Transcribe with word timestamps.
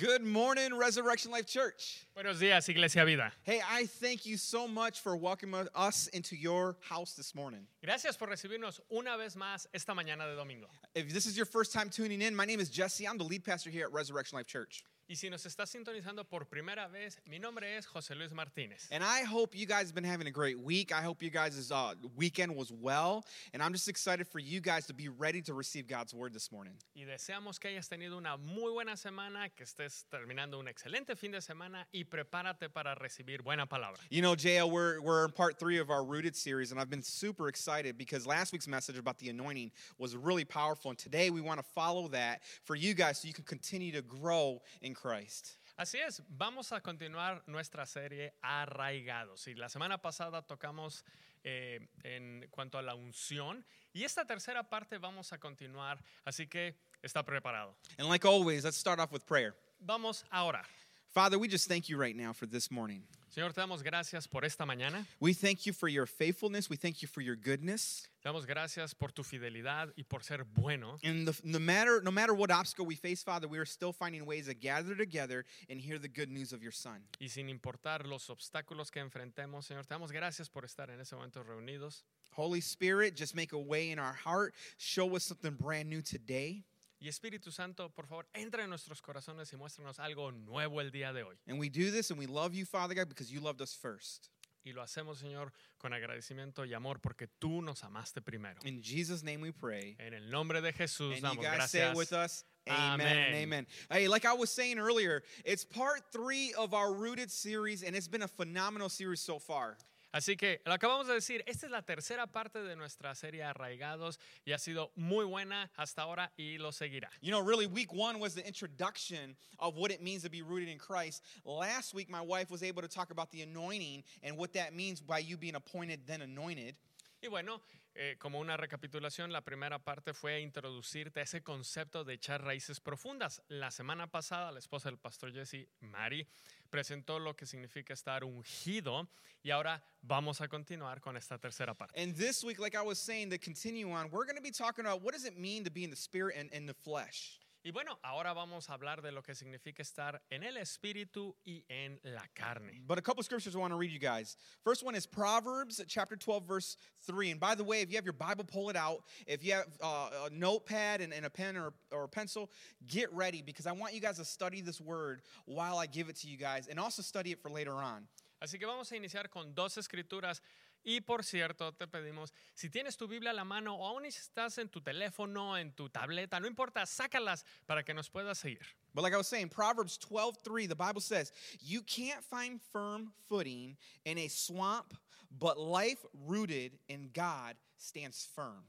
Good 0.00 0.24
morning, 0.24 0.72
Resurrection 0.74 1.30
Life 1.30 1.44
Church. 1.44 2.06
Buenos 2.16 2.40
días, 2.40 2.66
Iglesia 2.70 3.04
Vida. 3.04 3.32
Hey, 3.42 3.60
I 3.70 3.84
thank 3.84 4.24
you 4.24 4.38
so 4.38 4.66
much 4.66 5.00
for 5.00 5.14
welcoming 5.14 5.68
us 5.74 6.06
into 6.14 6.36
your 6.36 6.78
house 6.80 7.12
this 7.12 7.34
morning. 7.34 7.66
Gracias 7.84 8.16
por 8.16 8.28
recibirnos 8.28 8.80
una 8.90 9.18
vez 9.18 9.36
más 9.36 9.66
esta 9.74 9.92
mañana 9.92 10.20
de 10.20 10.36
domingo. 10.36 10.68
If 10.94 11.12
this 11.12 11.26
is 11.26 11.36
your 11.36 11.44
first 11.44 11.74
time 11.74 11.90
tuning 11.90 12.22
in, 12.22 12.34
my 12.34 12.46
name 12.46 12.60
is 12.60 12.70
Jesse. 12.70 13.06
I'm 13.06 13.18
the 13.18 13.24
lead 13.24 13.44
pastor 13.44 13.68
here 13.68 13.84
at 13.84 13.92
Resurrection 13.92 14.38
Life 14.38 14.46
Church. 14.46 14.84
Y 15.10 15.16
si 15.16 15.28
nos 15.28 15.44
está 15.44 15.66
sintonizando 15.66 16.24
por 16.24 16.46
primera 16.46 16.86
vez, 16.86 17.20
mi 17.26 17.40
nombre 17.40 17.76
es 17.76 17.84
José 17.84 18.14
Luis 18.14 18.32
Martínez. 18.32 18.86
And 18.92 19.02
I 19.02 19.24
hope 19.24 19.56
you 19.56 19.66
guys 19.66 19.88
have 19.88 19.94
been 19.96 20.04
having 20.04 20.28
a 20.28 20.30
great 20.30 20.56
week. 20.56 20.92
I 20.92 21.02
hope 21.02 21.20
you 21.20 21.30
guys' 21.30 21.72
uh, 21.72 21.94
weekend 22.14 22.54
was 22.54 22.70
well. 22.70 23.24
And 23.52 23.60
I'm 23.60 23.72
just 23.72 23.88
excited 23.88 24.28
for 24.28 24.38
you 24.38 24.60
guys 24.60 24.86
to 24.86 24.94
be 24.94 25.08
ready 25.08 25.42
to 25.42 25.52
receive 25.52 25.88
God's 25.88 26.14
word 26.14 26.32
this 26.32 26.52
morning. 26.52 26.74
Y 26.94 27.06
deseamos 27.06 27.58
que 27.58 27.70
hayas 27.70 27.88
tenido 27.88 28.18
una 28.18 28.36
muy 28.36 28.70
buena 28.70 28.92
semana, 28.92 29.48
que 29.48 29.64
estés 29.64 30.04
terminando 30.08 30.60
un 30.60 30.68
excelente 30.68 31.16
fin 31.16 31.32
de 31.32 31.40
semana 31.40 31.88
y 31.92 32.04
prepárate 32.04 32.72
para 32.72 32.94
recibir 32.94 33.42
buena 33.42 33.66
palabra. 33.66 33.98
You 34.10 34.22
know, 34.22 34.36
JL, 34.36 34.70
we're, 34.70 35.00
we're 35.00 35.24
in 35.24 35.32
part 35.32 35.58
three 35.58 35.78
of 35.78 35.90
our 35.90 36.04
Rooted 36.04 36.36
series, 36.36 36.70
and 36.70 36.80
I've 36.80 36.88
been 36.88 37.02
super 37.02 37.48
excited 37.48 37.98
because 37.98 38.28
last 38.28 38.52
week's 38.52 38.68
message 38.68 38.96
about 38.96 39.18
the 39.18 39.30
anointing 39.30 39.72
was 39.98 40.14
really 40.14 40.44
powerful. 40.44 40.92
And 40.92 40.98
today 40.98 41.30
we 41.30 41.40
want 41.40 41.58
to 41.58 41.66
follow 41.74 42.06
that 42.08 42.42
for 42.62 42.76
you 42.76 42.94
guys 42.94 43.18
so 43.18 43.26
you 43.26 43.34
can 43.34 43.42
continue 43.42 43.90
to 43.90 44.02
grow 44.02 44.62
in 44.82 44.94
Christ. 45.00 45.56
Así 45.76 45.98
es, 45.98 46.22
vamos 46.28 46.72
a 46.72 46.80
continuar 46.80 47.42
nuestra 47.46 47.86
serie 47.86 48.34
Arraigados. 48.42 49.46
Y 49.48 49.54
la 49.54 49.68
semana 49.68 49.98
pasada 49.98 50.42
tocamos 50.42 51.04
eh, 51.42 51.88
en 52.02 52.46
cuanto 52.50 52.76
a 52.76 52.82
la 52.82 52.94
unción 52.94 53.64
y 53.94 54.04
esta 54.04 54.26
tercera 54.26 54.68
parte 54.68 54.98
vamos 54.98 55.32
a 55.32 55.38
continuar, 55.38 55.98
así 56.24 56.46
que 56.46 56.76
está 57.02 57.24
preparado. 57.24 57.74
And 57.98 58.08
like 58.08 58.26
always, 58.26 58.64
let's 58.64 58.76
start 58.76 59.00
off 59.00 59.10
with 59.10 59.24
prayer. 59.24 59.54
Vamos 59.80 60.24
a 60.30 60.44
orar. 60.44 60.66
Father, 61.08 61.38
we 61.38 61.48
just 61.48 61.66
thank 61.66 61.88
you 61.88 61.96
right 61.96 62.14
now 62.14 62.32
for 62.32 62.46
this 62.46 62.70
morning. 62.70 63.02
Señor, 63.30 63.52
te 63.52 63.60
damos 63.60 63.84
gracias 63.84 64.26
por 64.26 64.44
esta 64.44 64.66
mañana. 64.66 65.06
We 65.20 65.34
thank 65.34 65.64
you 65.64 65.72
for 65.72 65.88
your 65.88 66.06
faithfulness. 66.06 66.68
We 66.68 66.76
thank 66.76 67.00
you 67.00 67.06
for 67.06 67.20
your 67.20 67.36
goodness. 67.36 68.08
Te 68.22 68.28
damos 68.28 68.44
gracias 68.44 68.92
por 68.92 69.12
tu 69.12 69.22
fidelidad 69.22 69.92
y 69.96 70.02
por 70.02 70.24
ser 70.24 70.42
bueno. 70.42 70.98
And 71.04 71.28
the, 71.28 71.40
no 71.44 71.60
matter 71.60 72.02
no 72.02 72.10
matter 72.10 72.34
what 72.34 72.50
obstacle 72.50 72.86
we 72.86 72.96
face, 72.96 73.22
Father, 73.22 73.46
we 73.46 73.58
are 73.58 73.64
still 73.64 73.92
finding 73.92 74.26
ways 74.26 74.46
to 74.46 74.54
gather 74.54 74.96
together 74.96 75.44
and 75.68 75.80
hear 75.80 75.96
the 75.96 76.08
good 76.08 76.28
news 76.28 76.52
of 76.52 76.60
your 76.60 76.72
Son. 76.72 77.04
Y 77.20 77.28
sin 77.28 77.48
importar 77.48 78.04
los 78.04 78.30
obstáculos 78.30 78.90
que 78.90 79.00
enfrentemos, 79.00 79.64
Señor, 79.64 79.86
te 79.86 79.94
damos 79.94 80.10
gracias 80.10 80.48
por 80.48 80.64
estar 80.64 80.90
en 80.90 80.98
ese 80.98 81.14
momento 81.14 81.44
reunidos. 81.44 82.02
Holy 82.32 82.60
Spirit, 82.60 83.14
just 83.14 83.36
make 83.36 83.52
a 83.52 83.58
way 83.58 83.92
in 83.92 84.00
our 84.00 84.12
heart. 84.12 84.54
Show 84.76 85.14
us 85.14 85.22
something 85.22 85.54
brand 85.54 85.88
new 85.88 86.02
today. 86.02 86.64
Y 87.00 87.08
Espíritu 87.08 87.50
Santo, 87.50 87.88
por 87.88 88.06
favor, 88.06 88.26
entra 88.34 88.62
en 88.62 88.68
nuestros 88.68 89.00
corazones 89.00 89.50
y 89.52 89.56
muéstranos 89.56 89.98
algo 89.98 90.30
nuevo 90.32 90.80
el 90.82 90.90
día 90.90 91.12
de 91.14 91.22
hoy. 91.22 91.36
And 91.48 91.58
we 91.58 91.70
do 91.70 91.90
this 91.90 92.10
and 92.10 92.18
we 92.18 92.26
love 92.26 92.52
you, 92.52 92.66
Father 92.66 92.94
God, 92.94 93.08
because 93.08 93.32
you 93.32 93.40
loved 93.40 93.62
us 93.62 93.74
first. 93.74 94.28
Y 94.62 94.72
lo 94.72 94.82
hacemos, 94.82 95.18
Señor, 95.18 95.52
con 95.78 95.94
agradecimiento 95.94 96.66
y 96.66 96.74
amor 96.74 97.00
porque 97.00 97.26
tú 97.40 97.62
nos 97.62 97.82
amaste 97.82 98.20
primero. 98.20 98.60
In 98.64 98.82
Jesus' 98.82 99.22
name 99.22 99.40
we 99.40 99.50
pray. 99.52 99.96
En 99.98 100.12
el 100.12 100.28
nombre 100.30 100.60
de 100.60 100.72
Jesús 100.72 101.14
And 101.14 101.22
you 101.22 101.40
damos 101.40 101.42
guys 101.42 101.70
say 101.70 101.78
it 101.78 101.94
gracias. 101.94 101.96
with 101.96 102.12
us. 102.12 102.44
Amen. 102.68 103.34
Amen. 103.34 103.66
Hey, 103.90 104.06
like 104.06 104.26
I 104.26 104.34
was 104.34 104.50
saying 104.50 104.78
earlier, 104.78 105.22
it's 105.46 105.64
part 105.64 106.02
three 106.12 106.52
of 106.58 106.74
our 106.74 106.92
Rooted 106.92 107.30
series, 107.30 107.82
and 107.82 107.96
it's 107.96 108.06
been 108.06 108.22
a 108.22 108.28
phenomenal 108.28 108.90
series 108.90 109.20
so 109.22 109.38
far. 109.38 109.78
Así 110.12 110.36
que 110.36 110.60
lo 110.64 110.72
acabamos 110.72 111.06
de 111.06 111.14
decir, 111.14 111.44
esta 111.46 111.66
es 111.66 111.72
la 111.72 111.82
tercera 111.82 112.26
parte 112.26 112.60
de 112.62 112.74
nuestra 112.74 113.14
serie 113.14 113.44
Arraigados 113.44 114.18
y 114.44 114.52
ha 114.52 114.58
sido 114.58 114.90
muy 114.96 115.24
buena 115.24 115.70
hasta 115.76 116.02
ahora 116.02 116.32
y 116.36 116.58
lo 116.58 116.72
seguirá. 116.72 117.08
You 117.20 117.30
know, 117.30 117.40
really, 117.40 117.66
week 117.66 117.92
one 117.92 118.18
was 118.18 118.34
the 118.34 118.44
introduction 118.44 119.36
of 119.60 119.76
what 119.76 119.92
it 119.92 120.02
means 120.02 120.22
to 120.24 120.30
be 120.30 120.42
rooted 120.42 120.68
in 120.68 120.78
Christ. 120.78 121.22
Last 121.44 121.94
week, 121.94 122.10
my 122.10 122.20
wife 122.20 122.50
was 122.50 122.64
able 122.64 122.82
to 122.82 122.88
talk 122.88 123.12
about 123.12 123.30
the 123.30 123.42
anointing 123.42 124.02
and 124.24 124.36
what 124.36 124.52
that 124.54 124.74
means 124.74 125.00
by 125.00 125.20
you 125.20 125.36
being 125.36 125.54
appointed, 125.54 126.00
then 126.06 126.22
anointed. 126.22 126.74
Y 127.22 127.28
bueno, 127.28 127.60
eh, 127.94 128.16
como 128.18 128.40
una 128.40 128.56
recapitulación, 128.56 129.30
la 129.30 129.42
primera 129.42 129.78
parte 129.78 130.14
fue 130.14 130.40
introducirte 130.40 131.20
a 131.20 131.24
ese 131.24 131.42
concepto 131.42 132.02
de 132.02 132.14
echar 132.14 132.42
raíces 132.42 132.80
profundas. 132.80 133.42
La 133.48 133.70
semana 133.70 134.06
pasada, 134.06 134.50
la 134.50 134.58
esposa 134.58 134.88
del 134.88 134.96
pastor 134.96 135.30
Jesse, 135.30 135.68
Mari, 135.80 136.26
presentó 136.70 137.18
lo 137.18 137.36
que 137.36 137.44
significa 137.44 137.92
estar 137.92 138.24
ungido 138.24 139.06
y 139.42 139.50
ahora 139.50 139.82
vamos 140.00 140.40
a 140.40 140.48
continuar 140.48 141.02
con 141.02 141.16
esta 141.18 141.36
tercera 141.38 141.74
parte. 141.74 142.00
And 142.00 142.14
this 142.16 142.42
week, 142.42 142.58
like 142.58 142.74
I 142.74 142.82
was 142.82 142.98
saying, 142.98 143.30
to 143.30 143.38
continue 143.38 143.90
on, 143.90 144.10
we're 144.10 144.24
going 144.24 144.36
to 144.36 144.42
be 144.42 144.52
talking 144.52 144.86
about 144.86 145.02
what 145.02 145.12
does 145.12 145.26
it 145.26 145.36
mean 145.36 145.64
to 145.64 145.70
be 145.70 145.84
in 145.84 145.90
the 145.90 145.96
spirit 145.96 146.36
and 146.38 146.50
in 146.54 146.64
the 146.64 146.74
flesh. 146.74 147.39
Y 147.62 147.72
bueno, 147.72 147.98
ahora 148.02 148.32
vamos 148.32 148.70
a 148.70 148.72
hablar 148.72 149.02
de 149.02 149.12
lo 149.12 149.20
que 149.20 149.34
significa 149.34 149.82
estar 149.82 150.22
en 150.30 150.42
el 150.42 150.56
espíritu 150.56 151.36
y 151.44 151.62
en 151.68 152.00
la 152.04 152.26
carne. 152.34 152.80
But 152.86 152.96
a 152.96 153.02
couple 153.02 153.22
scriptures 153.22 153.54
I 153.54 153.58
want 153.58 153.72
to 153.72 153.76
read 153.76 153.90
you 153.90 153.98
guys. 153.98 154.38
First 154.64 154.82
one 154.82 154.94
is 154.94 155.04
Proverbs 155.04 155.78
chapter 155.86 156.16
12, 156.16 156.44
verse 156.46 156.78
3. 157.06 157.32
And 157.32 157.40
by 157.40 157.54
the 157.54 157.62
way, 157.62 157.82
if 157.82 157.90
you 157.90 157.96
have 157.96 158.06
your 158.06 158.14
Bible, 158.14 158.44
pull 158.44 158.70
it 158.70 158.76
out. 158.76 159.02
If 159.26 159.44
you 159.44 159.52
have 159.52 159.66
uh, 159.82 160.28
a 160.28 160.30
notepad 160.30 161.02
and, 161.02 161.12
and 161.12 161.26
a 161.26 161.30
pen 161.30 161.58
or, 161.58 161.74
or 161.92 162.04
a 162.04 162.08
pencil, 162.08 162.50
get 162.86 163.12
ready 163.12 163.42
because 163.42 163.66
I 163.66 163.72
want 163.72 163.92
you 163.92 164.00
guys 164.00 164.16
to 164.16 164.24
study 164.24 164.62
this 164.62 164.80
word 164.80 165.20
while 165.44 165.76
I 165.76 165.84
give 165.84 166.08
it 166.08 166.16
to 166.20 166.28
you 166.28 166.38
guys 166.38 166.66
and 166.66 166.80
also 166.80 167.02
study 167.02 167.30
it 167.30 167.42
for 167.42 167.50
later 167.50 167.74
on. 167.74 168.08
Así 168.42 168.58
que 168.58 168.66
vamos 168.66 168.90
a 168.90 168.96
iniciar 168.96 169.28
con 169.28 169.52
dos 169.52 169.76
escrituras. 169.76 170.40
Y 170.82 171.00
por 171.00 171.24
cierto, 171.24 171.72
te 171.72 171.86
pedimos, 171.86 172.32
si 172.54 172.70
tienes 172.70 172.96
tu 172.96 173.06
Biblia 173.06 173.30
a 173.30 173.34
la 173.34 173.44
mano 173.44 173.76
o 173.76 173.86
aún 173.86 174.04
estás 174.04 174.58
en 174.58 174.68
tu 174.68 174.80
teléfono, 174.80 175.58
en 175.58 175.72
tu 175.72 175.88
tableta, 175.90 176.40
no 176.40 176.46
importa, 176.46 176.86
sácalas 176.86 177.44
para 177.66 177.82
que 177.82 177.92
nos 177.92 178.08
puedas 178.08 178.38
seguir. 178.38 178.64
But 178.94 179.02
like 179.02 179.14
I 179.14 179.18
was 179.18 179.28
saying, 179.28 179.50
Proverbs 179.50 179.98
12, 179.98 180.38
3, 180.42 180.66
the 180.66 180.74
Bible 180.74 181.00
says, 181.00 181.32
You 181.60 181.82
can't 181.82 182.24
find 182.24 182.60
firm 182.72 183.12
footing 183.28 183.76
in 184.04 184.18
a 184.18 184.28
swamp, 184.28 184.94
but 185.30 185.58
life 185.58 186.04
rooted 186.26 186.78
in 186.88 187.10
God 187.12 187.56
stands 187.76 188.26
firm. 188.34 188.64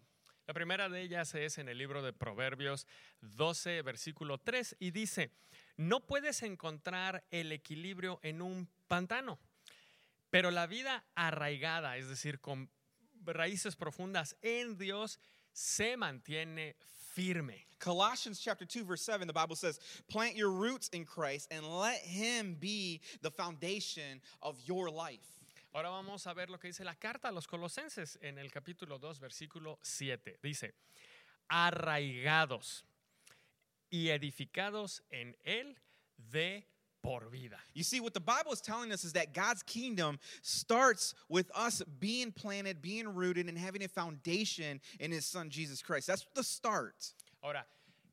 La 0.48 0.54
primera 0.54 0.90
de 0.90 1.02
ellas 1.02 1.34
es 1.36 1.58
en 1.60 1.70
el 1.70 1.78
libro 1.78 2.02
de 2.02 2.12
Proverbios 2.12 2.86
12, 3.22 3.84
versículo 3.84 4.38
3, 4.38 4.76
y 4.80 4.92
dice, 4.92 5.32
no 5.78 6.02
puedes 6.02 6.44
encontrar 6.44 7.24
el 7.32 7.52
equilibrio 7.52 8.20
en 8.22 8.42
un 8.42 8.68
pantano, 8.88 9.40
pero 10.32 10.50
la 10.50 10.66
vida 10.66 11.04
arraigada, 11.16 11.98
es 11.98 12.08
decir, 12.08 12.40
con 12.40 12.70
raíces 13.24 13.76
profundas 13.76 14.36
en 14.42 14.78
Dios, 14.78 15.20
se 15.54 15.96
mantiene 15.98 16.76
firme. 17.14 17.68
Colossians 17.80 18.40
chapter 18.40 18.66
2 18.66 18.84
verse 18.84 19.04
7 19.04 19.28
the 19.28 19.34
Bible 19.34 19.56
says 19.56 19.80
plant 20.08 20.36
your 20.36 20.52
roots 20.52 20.88
in 20.90 21.04
Christ 21.04 21.52
and 21.52 21.66
let 21.66 22.00
him 22.00 22.56
be 22.60 23.02
the 23.22 23.32
foundation 23.32 24.22
of 24.42 24.58
your 24.66 24.90
life. 24.90 25.28
Ahora 25.74 25.90
vamos 25.90 26.26
a 26.28 26.34
ver 26.34 26.50
lo 26.50 26.58
que 26.58 26.70
dice 26.70 26.84
la 26.84 26.96
carta 26.96 27.30
a 27.30 27.32
los 27.32 27.48
colosenses 27.48 28.18
en 28.22 28.38
el 28.38 28.50
capítulo 28.52 29.00
2, 29.00 29.20
versículo 29.20 29.78
7. 29.82 30.40
Dice, 30.44 30.74
arraigados 31.50 32.86
y 33.90 34.10
edificados 34.10 35.02
en 35.10 35.36
él 35.44 35.78
de 36.18 36.68
por 37.12 37.28
vida. 37.30 37.58
You 37.74 37.84
see 37.84 38.00
what 38.00 38.14
the 38.14 38.22
Bible 38.22 38.54
is 38.54 38.62
telling 38.62 38.92
us 38.94 39.04
is 39.04 39.14
that 39.14 39.34
God's 39.34 39.64
kingdom 39.64 40.18
starts 40.42 41.14
with 41.28 41.52
us 41.54 41.82
being 42.00 42.32
planted, 42.32 42.82
being 42.82 43.14
rooted 43.14 43.50
and 43.50 43.58
having 43.58 43.84
a 43.84 43.90
foundation 43.90 44.80
in 45.00 45.12
his 45.12 45.26
son 45.26 45.50
Jesus 45.50 45.82
Christ. 45.82 46.08
That's 46.08 46.26
the 46.36 46.44
start. 46.44 46.96
Ahora, 47.44 47.66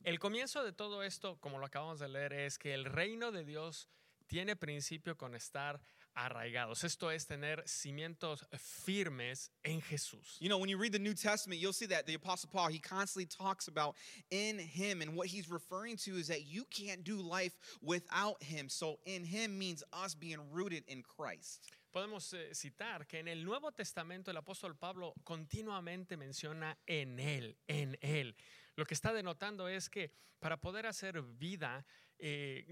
el 0.04 0.16
comienzo 0.16 0.64
de 0.64 0.72
todo 0.72 1.00
esto, 1.00 1.38
como 1.40 1.58
lo 1.58 1.66
acabamos 1.66 2.00
de 2.00 2.08
leer, 2.08 2.32
es 2.32 2.56
que 2.58 2.72
el 2.72 2.86
reino 2.86 3.30
de 3.30 3.44
Dios 3.44 3.86
tiene 4.28 4.56
principio 4.56 5.14
con 5.14 5.34
estar 5.34 5.78
arraigados. 6.18 6.82
Esto 6.84 7.10
es 7.10 7.26
tener 7.26 7.62
cimientos 7.66 8.44
firmes 8.58 9.50
en 9.64 9.80
Jesús. 9.80 10.36
You 10.40 10.48
know, 10.48 10.58
when 10.58 10.68
you 10.68 10.76
read 10.76 10.92
the 10.92 10.98
New 10.98 11.14
Testament, 11.14 11.60
you'll 11.60 11.72
see 11.72 11.86
that 11.86 12.06
the 12.06 12.14
Apostle 12.14 12.50
Paul, 12.52 12.68
he 12.68 12.78
constantly 12.78 13.26
talks 13.26 13.68
about 13.68 13.94
in 14.30 14.58
him. 14.58 15.00
And 15.00 15.14
what 15.14 15.28
he's 15.28 15.48
referring 15.48 15.96
to 15.98 16.16
is 16.16 16.28
that 16.28 16.46
you 16.46 16.64
can't 16.70 17.04
do 17.04 17.16
life 17.16 17.56
without 17.82 18.42
him. 18.42 18.68
So 18.68 18.98
in 19.06 19.24
him 19.24 19.58
means 19.58 19.82
us 19.92 20.14
being 20.14 20.40
rooted 20.50 20.84
in 20.88 21.02
Christ. 21.02 21.60
Podemos 21.94 22.34
eh, 22.34 22.52
citar 22.52 23.06
que 23.06 23.18
en 23.18 23.28
el 23.28 23.44
Nuevo 23.44 23.70
Testamento 23.70 24.30
el 24.30 24.36
apóstol 24.36 24.76
Pablo 24.78 25.14
continuamente 25.24 26.16
menciona 26.16 26.76
en 26.86 27.18
él, 27.18 27.56
en 27.66 27.96
él. 28.02 28.34
Lo 28.76 28.84
que 28.84 28.94
está 28.94 29.12
denotando 29.12 29.68
es 29.68 29.88
que 29.88 30.10
para 30.38 30.56
poder 30.56 30.86
hacer 30.86 31.20
vida, 31.22 31.84
eh, 32.18 32.64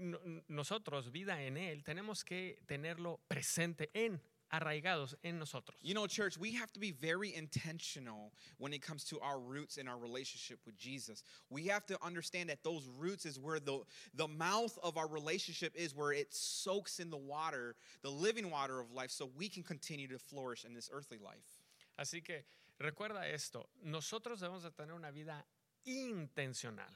nosotros, 0.49 1.11
vida 1.11 1.41
en 1.41 1.57
él, 1.57 1.83
tenemos 1.83 2.23
que 2.23 2.59
tenerlo 2.67 3.19
presente 3.27 3.89
en, 3.93 4.21
arraigados 4.51 5.15
en 5.23 5.39
nosotros. 5.39 5.77
You 5.81 5.93
know, 5.93 6.07
church, 6.07 6.37
we 6.37 6.53
have 6.53 6.71
to 6.73 6.79
be 6.79 6.91
very 6.91 7.33
intentional 7.35 8.31
when 8.57 8.73
it 8.73 8.81
comes 8.81 9.03
to 9.05 9.19
our 9.19 9.39
roots 9.39 9.77
and 9.77 9.89
our 9.89 9.97
relationship 9.97 10.59
with 10.65 10.77
Jesus. 10.77 11.23
We 11.49 11.67
have 11.67 11.85
to 11.87 11.97
understand 12.03 12.49
that 12.49 12.63
those 12.63 12.87
roots 12.97 13.25
is 13.25 13.39
where 13.39 13.59
the, 13.59 13.81
the 14.15 14.27
mouth 14.27 14.77
of 14.83 14.97
our 14.97 15.07
relationship 15.07 15.73
is, 15.75 15.95
where 15.95 16.11
it 16.11 16.33
soaks 16.33 16.99
in 16.99 17.09
the 17.09 17.17
water, 17.17 17.75
the 18.03 18.09
living 18.11 18.49
water 18.49 18.79
of 18.79 18.91
life, 18.91 19.11
so 19.11 19.29
we 19.37 19.49
can 19.49 19.63
continue 19.63 20.07
to 20.07 20.19
flourish 20.19 20.65
in 20.65 20.73
this 20.73 20.89
earthly 20.93 21.17
life. 21.23 21.61
Así 21.99 22.23
que 22.23 22.43
recuerda 22.79 23.27
esto, 23.33 23.67
nosotros 23.83 24.39
debemos 24.39 24.63
de 24.63 24.69
tener 24.69 24.93
una 24.93 25.11
vida 25.11 25.43
intencional, 25.85 26.93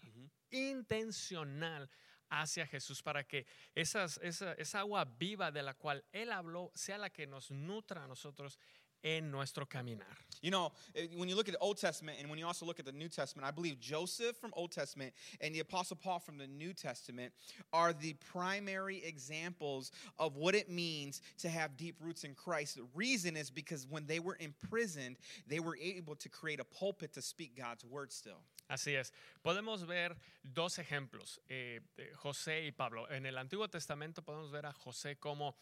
intencional 0.51 1.88
hacia 2.31 2.66
Jesús 2.66 3.04
para 3.04 3.24
que 3.24 3.45
esas, 3.75 4.19
esa, 4.24 4.54
esa 4.54 4.80
agua 4.80 5.06
viva 5.06 5.51
de 5.51 5.62
la 5.62 5.74
cual 5.74 6.04
Él 6.13 6.31
habló 6.31 6.72
sea 6.74 6.98
la 6.98 7.10
que 7.10 7.28
nos 7.28 7.51
nutra 7.51 8.04
a 8.04 8.07
nosotros 8.07 8.57
en 9.04 9.31
nuestro 9.31 9.66
caminar. 9.66 10.06
You 10.42 10.51
know, 10.51 10.72
eh, 10.95 11.07
when 11.16 11.30
you 11.30 11.36
look 11.36 11.48
at 11.48 11.54
the 11.54 11.60
Old 11.60 11.78
Testament 11.78 12.18
and 12.19 12.30
when 12.30 12.39
you 12.39 12.45
also 12.45 12.66
look 12.66 12.80
at 12.80 12.86
the 12.86 12.92
New 12.92 13.10
Testament, 13.10 13.48
I 13.48 13.51
believe 13.51 13.80
Joseph 13.80 14.36
from 14.38 14.51
Old 14.56 14.72
Testament 14.72 15.13
and 15.39 15.54
the 15.54 15.60
Apostle 15.60 15.98
Paul 16.01 16.19
from 16.19 16.38
the 16.38 16.48
New 16.48 16.74
Testament 16.74 17.33
are 17.74 17.94
the 17.94 18.13
primary 18.31 19.04
examples 19.04 19.92
of 20.18 20.36
what 20.36 20.56
it 20.56 20.69
means 20.69 21.22
to 21.39 21.50
have 21.50 21.77
deep 21.77 21.95
roots 22.00 22.24
in 22.24 22.34
Christ. 22.34 22.75
The 22.75 22.88
reason 22.95 23.36
is 23.36 23.50
because 23.50 23.88
when 23.88 24.06
they 24.07 24.19
were 24.19 24.38
imprisoned, 24.39 25.18
they 25.48 25.60
were 25.60 25.77
able 25.77 26.16
to 26.16 26.30
create 26.30 26.60
a 26.60 26.66
pulpit 26.66 27.13
to 27.13 27.22
speak 27.22 27.56
God's 27.57 27.86
word 27.86 28.12
still. 28.12 28.42
Así 28.72 28.96
es. 28.96 29.14
Podemos 29.42 29.86
ver 29.86 30.16
dos 30.44 30.80
ejemplos, 30.80 31.42
eh, 31.50 31.82
José 32.16 32.64
y 32.64 32.72
Pablo. 32.72 33.12
En 33.12 33.26
el 33.26 33.38
Antiguo 33.38 33.68
Testamento 33.68 34.24
podemos 34.24 34.50
ver 34.50 34.66
a 34.66 34.72
José 34.72 35.18
como 35.18 35.58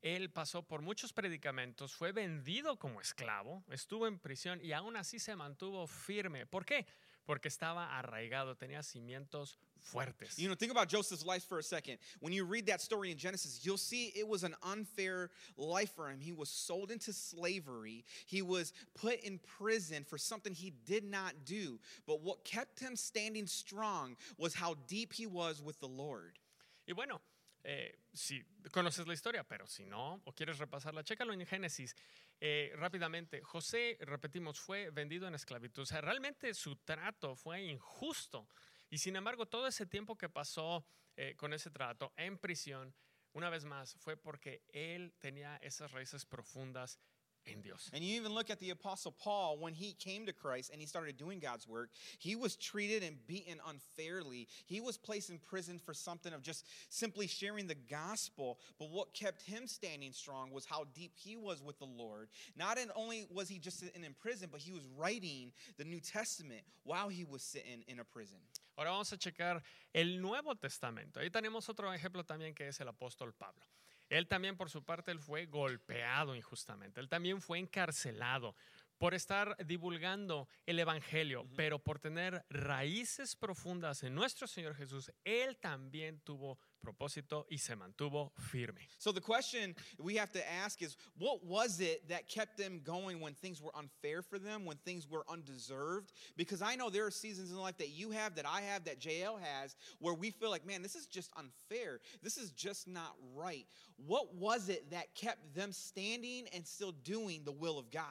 él 0.00 0.30
pasó 0.30 0.62
por 0.62 0.80
muchos 0.80 1.12
predicamentos, 1.12 1.96
fue 1.96 2.12
vendido 2.12 2.78
como 2.78 3.00
esclavo, 3.00 3.64
estuvo 3.68 4.06
en 4.06 4.20
prisión 4.20 4.60
y 4.62 4.70
aún 4.70 4.96
así 4.96 5.18
se 5.18 5.34
mantuvo 5.34 5.88
firme. 5.88 6.46
¿Por 6.46 6.64
qué? 6.64 6.86
Porque 7.26 7.48
estaba 7.48 7.88
arraigado, 7.98 8.54
tenía 8.56 8.82
cimientos 8.82 9.56
fuertes. 9.80 10.38
You 10.38 10.48
know, 10.48 10.54
think 10.54 10.70
about 10.70 10.88
Joseph's 10.88 11.24
life 11.24 11.44
for 11.44 11.58
a 11.58 11.62
second. 11.62 11.98
When 12.20 12.32
you 12.32 12.44
read 12.44 12.66
that 12.66 12.80
story 12.80 13.10
in 13.10 13.18
Genesis, 13.18 13.60
you'll 13.62 13.76
see 13.76 14.12
it 14.16 14.26
was 14.26 14.44
an 14.44 14.54
unfair 14.62 15.30
life 15.56 15.90
for 15.94 16.08
him. 16.08 16.20
He 16.20 16.32
was 16.32 16.48
sold 16.48 16.90
into 16.90 17.12
slavery, 17.12 18.04
he 18.26 18.42
was 18.42 18.72
put 18.94 19.20
in 19.20 19.40
prison 19.58 20.04
for 20.04 20.18
something 20.18 20.54
he 20.54 20.72
did 20.84 21.04
not 21.04 21.34
do. 21.44 21.78
But 22.06 22.22
what 22.22 22.44
kept 22.44 22.80
him 22.80 22.96
standing 22.96 23.46
strong 23.46 24.16
was 24.38 24.54
how 24.54 24.76
deep 24.86 25.12
he 25.12 25.26
was 25.26 25.62
with 25.62 25.78
the 25.80 25.88
Lord. 25.88 26.38
Y 26.86 26.94
bueno, 26.94 27.20
eh, 27.68 27.98
si 28.12 28.44
conoces 28.70 29.08
la 29.08 29.14
historia, 29.14 29.42
pero 29.42 29.66
si 29.66 29.84
no, 29.84 30.22
o 30.24 30.32
quieres 30.32 30.58
repasarla, 30.58 31.02
chécalo 31.02 31.32
en 31.32 31.44
Génesis. 31.44 31.96
Eh, 32.38 32.72
rápidamente, 32.76 33.42
José, 33.42 33.98
repetimos, 34.02 34.60
fue 34.60 34.90
vendido 34.90 35.26
en 35.26 35.34
esclavitud. 35.34 35.82
O 35.82 35.86
sea, 35.86 36.00
realmente 36.00 36.54
su 36.54 36.76
trato 36.76 37.34
fue 37.34 37.64
injusto. 37.64 38.48
Y 38.88 38.98
sin 38.98 39.16
embargo, 39.16 39.46
todo 39.46 39.66
ese 39.66 39.84
tiempo 39.84 40.16
que 40.16 40.28
pasó 40.28 40.86
eh, 41.16 41.34
con 41.34 41.52
ese 41.52 41.72
trato 41.72 42.12
en 42.16 42.38
prisión, 42.38 42.94
una 43.32 43.50
vez 43.50 43.64
más, 43.64 43.96
fue 43.98 44.16
porque 44.16 44.62
él 44.68 45.12
tenía 45.18 45.56
esas 45.56 45.90
raíces 45.90 46.24
profundas 46.24 47.00
en 47.46 47.60
Dios. 47.60 47.90
And 47.92 48.02
you 48.02 48.16
even 48.16 48.34
look 48.34 48.50
at 48.50 48.58
the 48.58 48.70
Apostle 48.70 49.12
Paul 49.12 49.58
when 49.58 49.74
he 49.74 49.94
came 49.94 50.26
to 50.26 50.32
Christ 50.32 50.70
and 50.72 50.80
he 50.80 50.86
started 50.86 51.16
doing 51.16 51.38
God's 51.38 51.66
work, 51.66 51.90
he 52.18 52.36
was 52.36 52.56
treated 52.56 53.02
and 53.02 53.16
beaten 53.26 53.58
unfairly. 53.68 54.48
He 54.66 54.80
was 54.80 54.96
placed 54.96 55.30
in 55.30 55.38
prison 55.38 55.78
for 55.78 55.94
something 55.94 56.32
of 56.32 56.42
just 56.42 56.66
simply 56.88 57.26
sharing 57.26 57.66
the 57.66 57.74
gospel. 57.74 58.58
But 58.78 58.90
what 58.90 59.14
kept 59.14 59.42
him 59.42 59.66
standing 59.66 60.12
strong 60.12 60.50
was 60.50 60.64
how 60.64 60.84
deep 60.94 61.12
he 61.14 61.36
was 61.36 61.62
with 61.62 61.78
the 61.78 61.86
Lord. 61.86 62.28
Not 62.56 62.78
only 62.94 63.26
was 63.32 63.48
he 63.48 63.58
just 63.58 63.82
in 63.82 64.14
prison, 64.20 64.48
but 64.50 64.60
he 64.60 64.72
was 64.72 64.86
writing 64.96 65.52
the 65.78 65.84
New 65.84 66.00
Testament 66.00 66.62
while 66.84 67.08
he 67.08 67.24
was 67.24 67.42
sitting 67.42 67.82
in 67.88 68.00
a 68.00 68.04
prison. 68.04 68.38
Ahora 68.78 68.90
vamos 68.90 69.10
a 69.12 69.16
checar 69.16 69.62
el 69.94 70.20
Nuevo 70.20 70.54
Testamento. 70.54 71.20
Ahí 71.20 71.30
tenemos 71.30 71.68
otro 71.68 71.90
ejemplo 71.92 72.24
también 72.24 72.54
que 72.54 72.68
es 72.68 72.78
el 72.80 72.88
apóstol 72.88 73.32
Pablo. 73.32 73.64
Él 74.08 74.28
también 74.28 74.56
por 74.56 74.70
su 74.70 74.84
parte 74.84 75.10
él 75.10 75.18
fue 75.18 75.46
golpeado 75.46 76.36
injustamente. 76.36 77.00
Él 77.00 77.08
también 77.08 77.40
fue 77.40 77.58
encarcelado 77.58 78.54
por 78.98 79.14
estar 79.14 79.56
divulgando 79.66 80.48
el 80.66 80.78
evangelio, 80.78 81.42
Ujú. 81.42 81.56
pero 81.56 81.78
por 81.78 81.98
tener 81.98 82.44
raíces 82.50 83.36
profundas 83.36 84.02
en 84.02 84.14
nuestro 84.14 84.46
Señor 84.46 84.74
Jesús, 84.74 85.10
él 85.24 85.58
también 85.60 86.20
tuvo 86.24 86.58
propósito 86.80 87.46
y 87.50 87.58
se 87.58 87.74
mantuvo 87.74 88.32
firme. 88.38 88.88
So 88.98 89.12
the 89.12 89.20
question 89.20 89.74
we 89.98 90.16
have 90.16 90.30
to 90.32 90.40
ask 90.48 90.82
is 90.82 90.96
what 91.18 91.44
was 91.44 91.80
it 91.80 92.08
that 92.08 92.28
kept 92.28 92.56
them 92.56 92.80
going 92.84 93.20
when 93.20 93.34
things 93.34 93.60
were 93.60 93.72
unfair 93.76 94.22
for 94.22 94.38
them, 94.38 94.64
when 94.64 94.76
things 94.84 95.08
were 95.08 95.24
undeserved? 95.28 96.12
Because 96.36 96.62
I 96.62 96.76
know 96.76 96.88
there 96.88 97.04
are 97.04 97.10
seasons 97.10 97.50
in 97.50 97.56
life 97.58 97.76
that 97.78 97.90
you 97.90 98.12
have, 98.12 98.36
that 98.36 98.46
I 98.46 98.60
have, 98.62 98.84
that 98.84 99.00
JL 99.00 99.38
has, 99.40 99.74
where 99.98 100.14
we 100.14 100.30
feel 100.30 100.50
like, 100.50 100.64
man, 100.64 100.82
this 100.82 100.94
is 100.94 101.06
just 101.06 101.30
unfair. 101.36 102.00
This 102.22 102.36
is 102.36 102.52
just 102.52 102.86
not 102.86 103.16
right. 103.34 103.66
What 103.96 104.34
was 104.34 104.68
it 104.68 104.90
that 104.90 105.14
kept 105.14 105.54
them 105.54 105.72
standing 105.72 106.46
and 106.54 106.66
still 106.66 106.92
doing 106.92 107.42
the 107.44 107.52
will 107.52 107.78
of 107.78 107.90
God? 107.90 108.04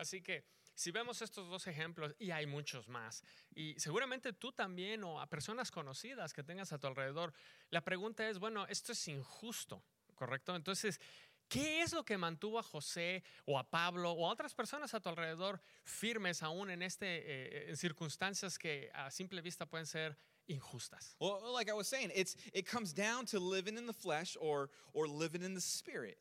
Así 0.00 0.22
que 0.22 0.44
si 0.74 0.90
vemos 0.90 1.20
estos 1.20 1.48
dos 1.50 1.66
ejemplos, 1.66 2.14
y 2.18 2.30
hay 2.30 2.46
muchos 2.46 2.88
más, 2.88 3.22
y 3.54 3.78
seguramente 3.78 4.32
tú 4.32 4.50
también 4.50 5.04
o 5.04 5.20
a 5.20 5.26
personas 5.26 5.70
conocidas 5.70 6.32
que 6.32 6.42
tengas 6.42 6.72
a 6.72 6.78
tu 6.78 6.86
alrededor, 6.86 7.34
la 7.68 7.82
pregunta 7.82 8.26
es, 8.26 8.38
bueno, 8.38 8.66
esto 8.66 8.92
es 8.92 9.08
injusto, 9.08 9.84
¿correcto? 10.14 10.56
Entonces, 10.56 10.98
¿qué 11.48 11.82
es 11.82 11.92
lo 11.92 12.02
que 12.02 12.16
mantuvo 12.16 12.58
a 12.58 12.62
José 12.62 13.22
o 13.44 13.58
a 13.58 13.68
Pablo 13.68 14.12
o 14.12 14.26
a 14.26 14.32
otras 14.32 14.54
personas 14.54 14.94
a 14.94 15.00
tu 15.00 15.10
alrededor 15.10 15.60
firmes 15.84 16.42
aún 16.42 16.70
en, 16.70 16.80
este, 16.80 17.06
eh, 17.06 17.68
en 17.68 17.76
circunstancias 17.76 18.58
que 18.58 18.90
a 18.94 19.10
simple 19.10 19.42
vista 19.42 19.66
pueden 19.66 19.86
ser 19.86 20.16
injustas? 20.46 21.14
Well, 21.20 21.52
like 21.52 21.70
I 21.70 21.74
was 21.74 21.88
saying, 21.88 22.10
it's 22.14 22.36
it 22.54 22.66
comes 22.66 22.94
down 22.94 23.26
to 23.26 23.38
living 23.38 23.76
in 23.76 23.86
the 23.86 23.92
flesh 23.92 24.34
or 24.40 24.70
or 24.94 25.06
living 25.06 25.42
in 25.42 25.54
the 25.54 25.60
spirit. 25.60 26.18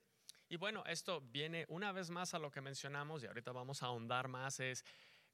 Y 0.50 0.58
bueno, 0.58 0.84
esto 0.88 1.22
viene 1.32 1.66
una 1.70 1.92
vez 1.92 2.10
más 2.10 2.34
a 2.34 2.40
lo 2.40 2.50
que 2.50 2.60
mencionamos 2.60 3.24
y 3.24 3.28
ahorita 3.28 3.52
vamos 3.52 3.84
a 3.84 3.86
ahondar 3.86 4.28
más, 4.28 4.60
es 4.60 4.84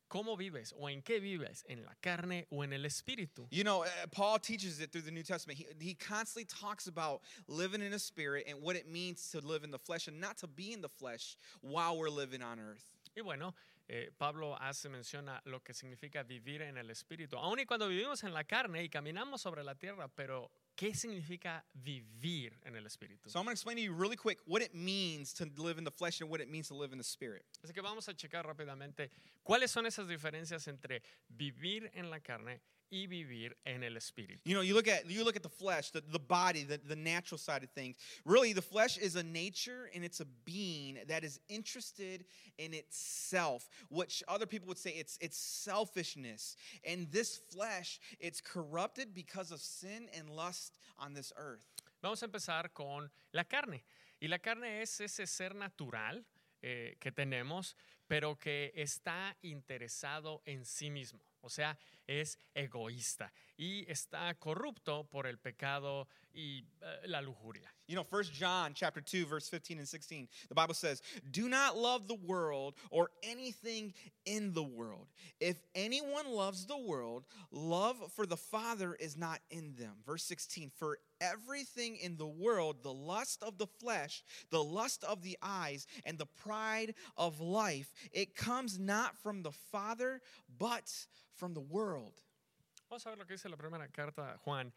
cómo 0.10 0.36
vives 0.36 0.74
o 0.78 0.90
en 0.90 1.02
qué 1.02 1.22
vives, 1.22 1.64
en 1.68 1.84
la 1.84 1.96
carne 2.02 2.46
o 2.52 2.64
en 2.64 2.74
el 2.74 2.86
espíritu. 2.86 3.48
You 3.50 3.64
know, 3.64 3.84
uh, 3.84 4.08
Paul 4.12 4.40
teaches 4.40 4.82
it 4.82 4.92
through 4.92 5.06
the 5.06 5.12
New 5.12 5.24
Testament. 5.24 5.58
He, 5.58 5.68
he 5.80 5.94
constantly 5.94 6.46
talks 6.46 6.88
about 6.88 7.22
living 7.48 7.82
in 7.82 7.92
the 7.92 8.00
spirit 8.00 8.46
and 8.48 8.62
what 8.62 8.76
it 8.76 8.88
means 8.88 9.30
to 9.32 9.40
live 9.40 9.64
in 9.64 9.72
the 9.72 9.80
flesh 9.80 10.08
and 10.08 10.20
not 10.20 10.38
to 10.40 10.48
be 10.48 10.74
in 10.74 10.82
the 10.82 10.90
flesh 10.90 11.38
while 11.62 11.98
we're 11.98 12.10
living 12.10 12.42
on 12.42 12.60
earth. 12.60 12.84
Y 13.16 13.22
bueno, 13.22 13.56
eh, 13.88 14.10
Pablo 14.18 14.58
hace 14.60 14.90
mención 14.90 15.30
a 15.30 15.42
lo 15.46 15.62
que 15.62 15.74
significa 15.74 16.24
vivir 16.24 16.62
en 16.62 16.78
el 16.78 16.90
espíritu, 16.90 17.38
aun 17.38 17.60
y 17.60 17.66
cuando 17.66 17.88
vivimos 17.88 18.24
en 18.26 18.34
la 18.34 18.44
carne 18.44 18.84
y 18.84 18.90
caminamos 18.90 19.42
sobre 19.42 19.64
la 19.64 19.76
tierra, 19.76 20.10
pero 20.10 20.52
¿qué 20.76 20.94
significa 20.94 21.66
vivir 21.74 22.60
en 22.64 22.76
el 22.76 22.86
espíritu? 22.86 23.30
So 23.30 23.40
I'm 23.40 23.46
going 23.46 23.56
to 23.56 23.60
explain 23.60 23.78
to 23.78 23.84
you 23.84 23.94
really 23.94 24.18
quick 24.18 24.40
what 24.46 24.62
it 24.62 24.74
means 24.74 25.34
to 25.36 25.46
live 25.58 25.78
in 25.78 25.84
the 25.84 25.92
flesh 25.92 26.22
and 26.22 26.30
what 26.30 26.42
it 26.42 26.50
means 26.50 26.68
to 26.68 26.76
live 26.76 26.92
in 26.92 26.98
the 26.98 27.04
spirit. 27.04 27.46
Así 27.64 27.74
que 27.74 27.82
vamos 27.82 28.08
a 28.08 28.14
checar 28.14 28.46
rápidamente 28.46 29.10
cuáles 29.44 29.72
son 29.72 29.86
esas 29.86 30.08
diferencias 30.08 30.68
entre 30.68 31.02
vivir 31.30 31.90
en 31.94 32.10
la 32.10 32.20
carne 32.20 32.62
y 32.92 33.08
vivir 33.08 33.54
en 33.66 33.84
el 33.84 33.96
espíritu. 33.96 34.40
You 34.46 34.56
know, 34.56 34.62
you 34.62 34.74
look 34.74 34.88
at 34.88 35.10
you 35.10 35.24
look 35.24 35.36
at 35.36 35.44
the 35.44 35.50
flesh, 35.50 35.92
the, 35.92 36.02
the 36.02 36.20
body, 36.20 36.64
the, 36.64 36.78
the 36.78 36.96
natural 36.96 37.38
side 37.38 37.64
of 37.64 37.70
things. 37.72 37.98
Really, 38.26 38.54
the 38.54 38.62
flesh 38.62 38.98
is 38.98 39.16
a 39.16 39.24
nature 39.24 39.90
and 39.94 40.04
it's 40.04 40.20
a 40.20 40.26
being 40.46 41.00
that 41.08 41.24
is 41.24 41.40
interested 41.50 42.26
in 42.58 42.74
itself, 42.74 43.70
which 43.90 44.24
other 44.28 44.46
people 44.46 44.68
would 44.68 44.78
say 44.78 44.92
it's 44.92 45.18
it's 45.22 45.38
selfishness. 45.38 46.56
And 46.86 47.12
this 47.12 47.38
flesh, 47.38 48.00
it's 48.20 48.42
corrupted 48.42 49.14
because 49.14 49.52
of 49.52 49.60
sin 49.60 50.08
and 50.18 50.30
lust 50.30 50.78
on 51.00 51.14
this 51.14 51.34
earth. 51.38 51.62
Vamos 52.02 52.22
a 52.22 52.28
empezar 52.28 52.74
con 52.74 53.10
la 53.34 53.44
carne. 53.44 53.84
Y 54.22 54.28
la 54.28 54.38
carne 54.38 54.82
es 54.82 55.00
ese 55.02 55.28
ser 55.28 55.54
natural 55.54 56.24
eh, 56.62 56.96
que 57.00 57.12
tenemos, 57.12 57.76
pero 58.08 58.36
que 58.38 58.72
está 58.76 59.36
interesado 59.44 60.42
en 60.46 60.66
sí 60.66 60.90
mismo. 60.90 61.20
O 61.42 61.50
sea, 61.50 61.78
es 62.08 62.38
egoísta 62.54 63.32
y 63.58 63.86
está 63.90 64.34
corrupto 64.36 65.08
por 65.10 65.28
el 65.28 65.38
pecado 65.38 66.08
y 66.34 66.66
eh, 66.82 67.08
la 67.08 67.22
lujuria. 67.22 67.72
You 67.88 67.96
know, 67.96 68.04
First 68.04 68.34
John 68.34 68.74
chapter 68.74 69.00
2 69.00 69.26
verse 69.26 69.48
15 69.48 69.78
and 69.78 69.88
16. 69.88 70.28
The 70.50 70.56
Bible 70.56 70.74
says, 70.74 71.02
"Do 71.32 71.48
not 71.48 71.78
love 71.78 72.08
the 72.08 72.16
world 72.16 72.76
or 72.90 73.12
anything 73.24 73.94
in 74.26 74.54
the 74.54 74.64
world. 74.64 75.08
If 75.40 75.58
anyone 75.76 76.28
loves 76.28 76.66
the 76.66 76.78
world, 76.78 77.26
love 77.52 78.12
for 78.14 78.26
the 78.26 78.38
Father 78.38 78.96
is 78.96 79.16
not 79.16 79.40
in 79.50 79.76
them." 79.76 80.02
Verse 80.06 80.24
16, 80.24 80.72
"For 80.72 81.00
everything 81.22 81.96
in 81.98 82.18
the 82.18 82.28
world, 82.28 82.84
the 82.84 82.94
lust 82.94 83.44
of 83.44 83.58
the 83.58 83.68
flesh, 83.68 84.24
the 84.50 84.64
lust 84.64 85.04
of 85.04 85.22
the 85.22 85.38
eyes, 85.42 85.86
and 86.04 86.18
the 86.18 86.26
pride 86.26 86.96
of 87.16 87.40
life, 87.40 87.94
it 88.12 88.36
comes 88.36 88.80
not 88.80 89.18
from 89.22 89.44
the 89.44 89.52
Father, 89.52 90.22
but 90.58 91.08
from 91.36 91.54
the 91.54 91.62
world." 91.62 91.95
Vamos 91.96 93.06
a 93.06 93.10
ver 93.10 93.20
lo 93.20 93.26
que 93.26 93.34
dice 93.34 93.48
la 93.48 93.58
primera 93.58 93.88
carta 93.88 94.38
Juan, 94.40 94.74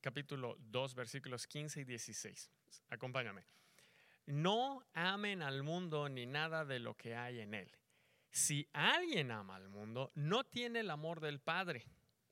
capítulo 0.00 0.56
2, 0.58 0.94
versículos 0.94 1.46
15 1.46 1.80
y 1.80 1.84
16. 1.84 2.50
Acompáñame. 2.90 3.44
No 4.26 4.82
amen 4.94 5.42
al 5.42 5.62
mundo 5.62 6.08
ni 6.08 6.24
nada 6.26 6.64
de 6.64 6.78
lo 6.78 6.96
que 6.96 7.14
hay 7.14 7.40
en 7.40 7.54
él. 7.54 7.70
Si 8.30 8.66
alguien 8.72 9.30
ama 9.30 9.56
al 9.56 9.68
mundo, 9.68 10.10
no 10.14 10.44
tiene 10.44 10.80
el 10.80 10.90
amor 10.90 11.20
del 11.20 11.40
Padre. 11.40 11.84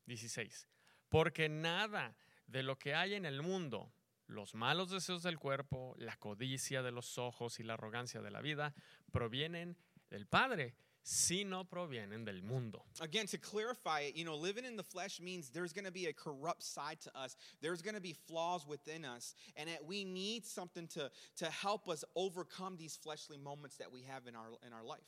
16. 0.07 0.67
Porque 1.09 1.49
nada 1.49 2.17
de 2.47 2.63
lo 2.63 2.79
que 2.79 2.95
hay 2.95 3.15
en 3.15 3.27
el 3.27 3.43
mundo, 3.43 3.93
los 4.27 4.55
malos 4.55 4.91
deseos 4.91 5.23
del 5.23 5.39
cuerpo, 5.39 5.95
la 5.99 6.17
codicia 6.17 6.83
de 6.83 6.91
los 6.91 7.19
ojos 7.19 7.61
y 7.61 7.65
la 7.65 7.75
arrogancia 7.75 8.23
de 8.23 8.31
la 8.31 8.41
vida, 8.41 8.75
provienen 9.13 9.77
del 10.11 10.27
Padre, 10.27 10.75
sino 11.03 11.65
provienen 11.65 12.25
del 12.25 12.43
mundo. 12.43 12.83
Again, 13.01 13.27
to 13.27 13.39
clarify 13.39 14.01
it, 14.01 14.17
you 14.17 14.25
know, 14.25 14.37
living 14.37 14.65
in 14.65 14.77
the 14.77 14.83
flesh 14.83 15.21
means 15.21 15.51
there's 15.51 15.73
going 15.73 15.85
to 15.85 15.93
be 15.93 16.07
a 16.07 16.13
corrupt 16.13 16.63
side 16.63 17.01
to 17.01 17.11
us. 17.19 17.37
There's 17.61 17.83
going 17.83 17.95
to 17.95 18.01
be 18.01 18.15
flaws 18.27 18.67
within 18.67 19.05
us, 19.05 19.35
and 19.57 19.69
that 19.69 19.85
we 19.85 20.05
need 20.05 20.47
something 20.47 20.87
to 20.89 21.11
to 21.37 21.47
help 21.47 21.89
us 21.89 22.05
overcome 22.15 22.77
these 22.77 22.97
fleshly 22.97 23.39
moments 23.39 23.77
that 23.79 23.91
we 23.91 24.03
have 24.03 24.27
in 24.27 24.37
our 24.37 24.51
in 24.67 24.73
our 24.73 24.85
life. 24.85 25.03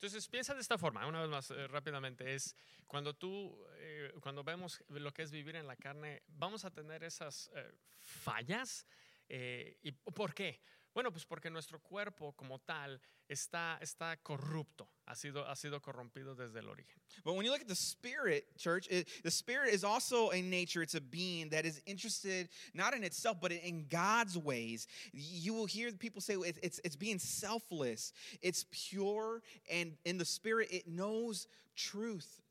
Entonces 0.00 0.26
piensa 0.28 0.52
de 0.52 0.60
esta 0.60 0.76
forma, 0.76 1.06
una 1.06 1.20
vez 1.20 1.30
más 1.30 1.50
eh, 1.52 1.68
rápidamente, 1.68 2.34
es 2.34 2.56
cuando 2.88 3.12
tú, 3.12 3.56
eh, 3.78 4.12
cuando 4.20 4.42
vemos 4.42 4.82
lo 4.88 5.12
que 5.12 5.22
es 5.22 5.30
vivir 5.30 5.54
en 5.54 5.66
la 5.68 5.76
carne, 5.76 6.22
vamos 6.26 6.64
a 6.64 6.70
tener 6.70 7.04
esas 7.04 7.48
eh, 7.54 7.70
fallas. 8.00 8.84
eh, 9.28 9.78
¿Y 9.82 9.92
por 9.92 10.34
qué? 10.34 10.60
Bueno, 10.94 11.10
pues 11.10 11.24
porque 11.24 11.50
nuestro 11.50 11.78
cuerpo 11.78 12.32
como 12.36 12.58
tal 12.58 13.00
está, 13.26 13.78
está 13.80 14.16
corrupto, 14.22 14.86
ha 15.06 15.14
sido, 15.14 15.48
ha 15.48 15.56
sido 15.56 15.80
corrompido 15.80 16.34
desde 16.34 16.58
el 16.58 16.68
origen. 16.68 17.00
But 17.24 17.34
when 17.34 17.46
you 17.46 17.50
look 17.50 17.62
at 17.62 17.68
the 17.68 17.74
spirit, 17.74 18.44
church, 18.58 18.86
it, 18.90 19.08
the 19.22 19.30
spirit 19.30 19.72
is 19.72 19.84
also 19.84 20.30
a 20.30 20.42
nature. 20.42 20.82
It's 20.82 20.94
a 20.94 21.00
being 21.00 21.48
that 21.50 21.64
is 21.64 21.80
interested 21.86 22.50
not 22.74 22.94
in 22.94 23.04
itself, 23.04 23.38
but 23.40 23.52
in 23.52 23.86
God's 23.88 24.36
ways. 24.36 24.86
You 25.12 25.54
will 25.54 25.66
hear 25.66 25.90
people 25.92 26.20
say 26.20 26.34
it's, 26.34 26.58
it's, 26.62 26.80
it's 26.84 26.96
being 26.96 27.18
selfless, 27.18 28.12
it's 28.42 28.66
pure, 28.70 29.42
and 29.70 29.92
in 30.04 30.18
the 30.18 30.26
spirit, 30.26 30.68
it 30.70 30.86
knows 30.86 31.46
truth. 31.74 32.42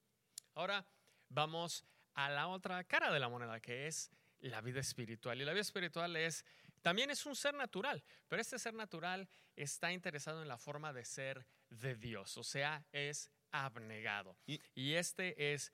Ahora 0.57 0.83
vamos 1.29 1.83
a 2.17 2.31
la 2.33 2.48
otra 2.48 2.83
cara 2.88 3.12
de 3.12 3.19
la 3.19 3.29
moneda, 3.29 3.62
que 3.62 3.86
es 3.86 4.10
la 4.43 4.62
vida 4.62 4.79
espiritual. 4.79 5.38
Y 5.38 5.45
la 5.45 5.53
vida 5.53 5.62
espiritual 5.62 6.15
es, 6.15 6.43
también 6.81 7.09
es 7.09 7.25
un 7.25 7.35
ser 7.35 7.53
natural, 7.53 8.03
pero 8.27 8.41
este 8.41 8.57
ser 8.59 8.73
natural 8.73 9.29
está 9.55 9.91
interesado 9.91 10.41
en 10.41 10.47
la 10.47 10.57
forma 10.57 10.93
de 10.93 11.05
ser 11.05 11.45
de 11.69 11.95
Dios, 11.95 12.38
o 12.38 12.43
sea, 12.43 12.85
es 12.91 13.29
abnegado. 13.51 14.38
Y- 14.45 14.61
Y 14.73 14.93
este 14.93 15.53
es, 15.53 15.71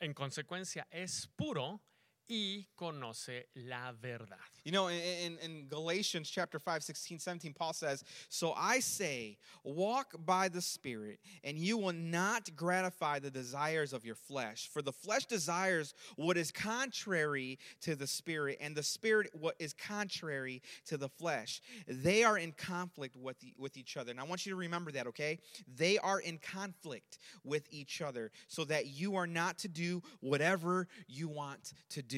en 0.00 0.14
consecuencia, 0.14 0.86
es 0.90 1.28
puro 1.36 1.82
y 2.28 2.66
conoce 2.78 3.44
la 3.56 3.92
verdad. 4.00 4.38
You 4.64 4.70
know, 4.70 4.88
in, 4.88 5.38
in, 5.42 5.66
Galatians 5.68 6.30
chapter 6.30 6.58
5, 6.58 6.82
16, 6.84 7.18
17, 7.18 7.52
Paul 7.52 7.72
says, 7.72 8.04
So 8.28 8.52
I 8.56 8.78
say, 8.78 9.38
walk 9.64 10.14
by 10.24 10.48
the 10.48 10.60
Spirit, 10.60 11.18
and 11.42 11.58
you 11.58 11.76
will 11.76 11.92
not 11.92 12.54
gratify 12.54 13.18
the 13.18 13.30
desires 13.30 13.92
of 13.92 14.04
your 14.04 14.14
flesh. 14.14 14.70
For 14.72 14.80
the 14.80 14.92
flesh 14.92 15.24
desires 15.24 15.94
what 16.16 16.36
is 16.36 16.52
contrary 16.52 17.58
to 17.80 17.96
the 17.96 18.06
Spirit, 18.06 18.58
and 18.60 18.76
the 18.76 18.84
Spirit 18.84 19.30
what 19.32 19.56
is 19.58 19.72
contrary 19.72 20.62
to 20.86 20.96
the 20.96 21.08
flesh. 21.08 21.60
They 21.88 22.22
are 22.22 22.38
in 22.38 22.52
conflict 22.52 23.16
with, 23.16 23.40
the, 23.40 23.54
with 23.58 23.76
each 23.76 23.96
other. 23.96 24.12
And 24.12 24.20
I 24.20 24.24
want 24.24 24.46
you 24.46 24.52
to 24.52 24.56
remember 24.56 24.92
that, 24.92 25.08
okay? 25.08 25.38
They 25.76 25.98
are 25.98 26.20
in 26.20 26.38
conflict 26.38 27.18
with 27.42 27.66
each 27.70 28.00
other, 28.00 28.30
so 28.46 28.64
that 28.66 28.86
you 28.86 29.16
are 29.16 29.26
not 29.26 29.58
to 29.58 29.68
do 29.68 30.02
whatever 30.20 30.86
you 31.08 31.26
want 31.28 31.72
to 31.90 32.02
do. 32.02 32.11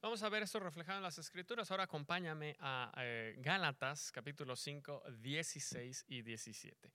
Vamos 0.00 0.22
a 0.24 0.28
ver 0.28 0.42
esto 0.42 0.58
reflejado 0.58 0.98
en 0.98 1.04
las 1.04 1.18
escrituras. 1.18 1.70
Ahora 1.70 1.84
acompáñame 1.84 2.56
a 2.58 2.92
eh, 2.96 3.36
Gálatas 3.38 4.10
capítulo 4.10 4.56
5, 4.56 5.04
16 5.20 6.06
y 6.08 6.22
17. 6.22 6.92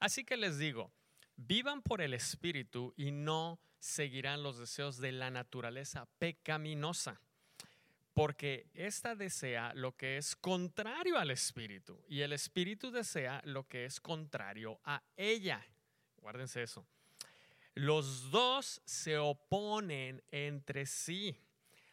Así 0.00 0.24
que 0.24 0.38
les 0.38 0.56
digo, 0.56 0.90
vivan 1.36 1.82
por 1.82 2.00
el 2.00 2.14
Espíritu 2.14 2.94
y 2.96 3.10
no 3.10 3.60
seguirán 3.78 4.42
los 4.42 4.58
deseos 4.58 4.96
de 4.96 5.12
la 5.12 5.30
naturaleza 5.30 6.08
pecaminosa. 6.18 7.20
Porque 8.14 8.70
ésta 8.72 9.14
desea 9.14 9.74
lo 9.74 9.94
que 9.94 10.16
es 10.16 10.34
contrario 10.34 11.18
al 11.18 11.30
Espíritu 11.30 12.02
y 12.08 12.22
el 12.22 12.32
Espíritu 12.32 12.90
desea 12.90 13.42
lo 13.44 13.68
que 13.68 13.84
es 13.84 14.00
contrario 14.00 14.80
a 14.84 15.02
ella. 15.16 15.62
Guárdense 16.16 16.62
eso. 16.62 16.86
Los 17.78 18.32
dos 18.32 18.82
se 18.86 19.18
oponen 19.18 20.20
entre 20.32 20.84
sí, 20.84 21.38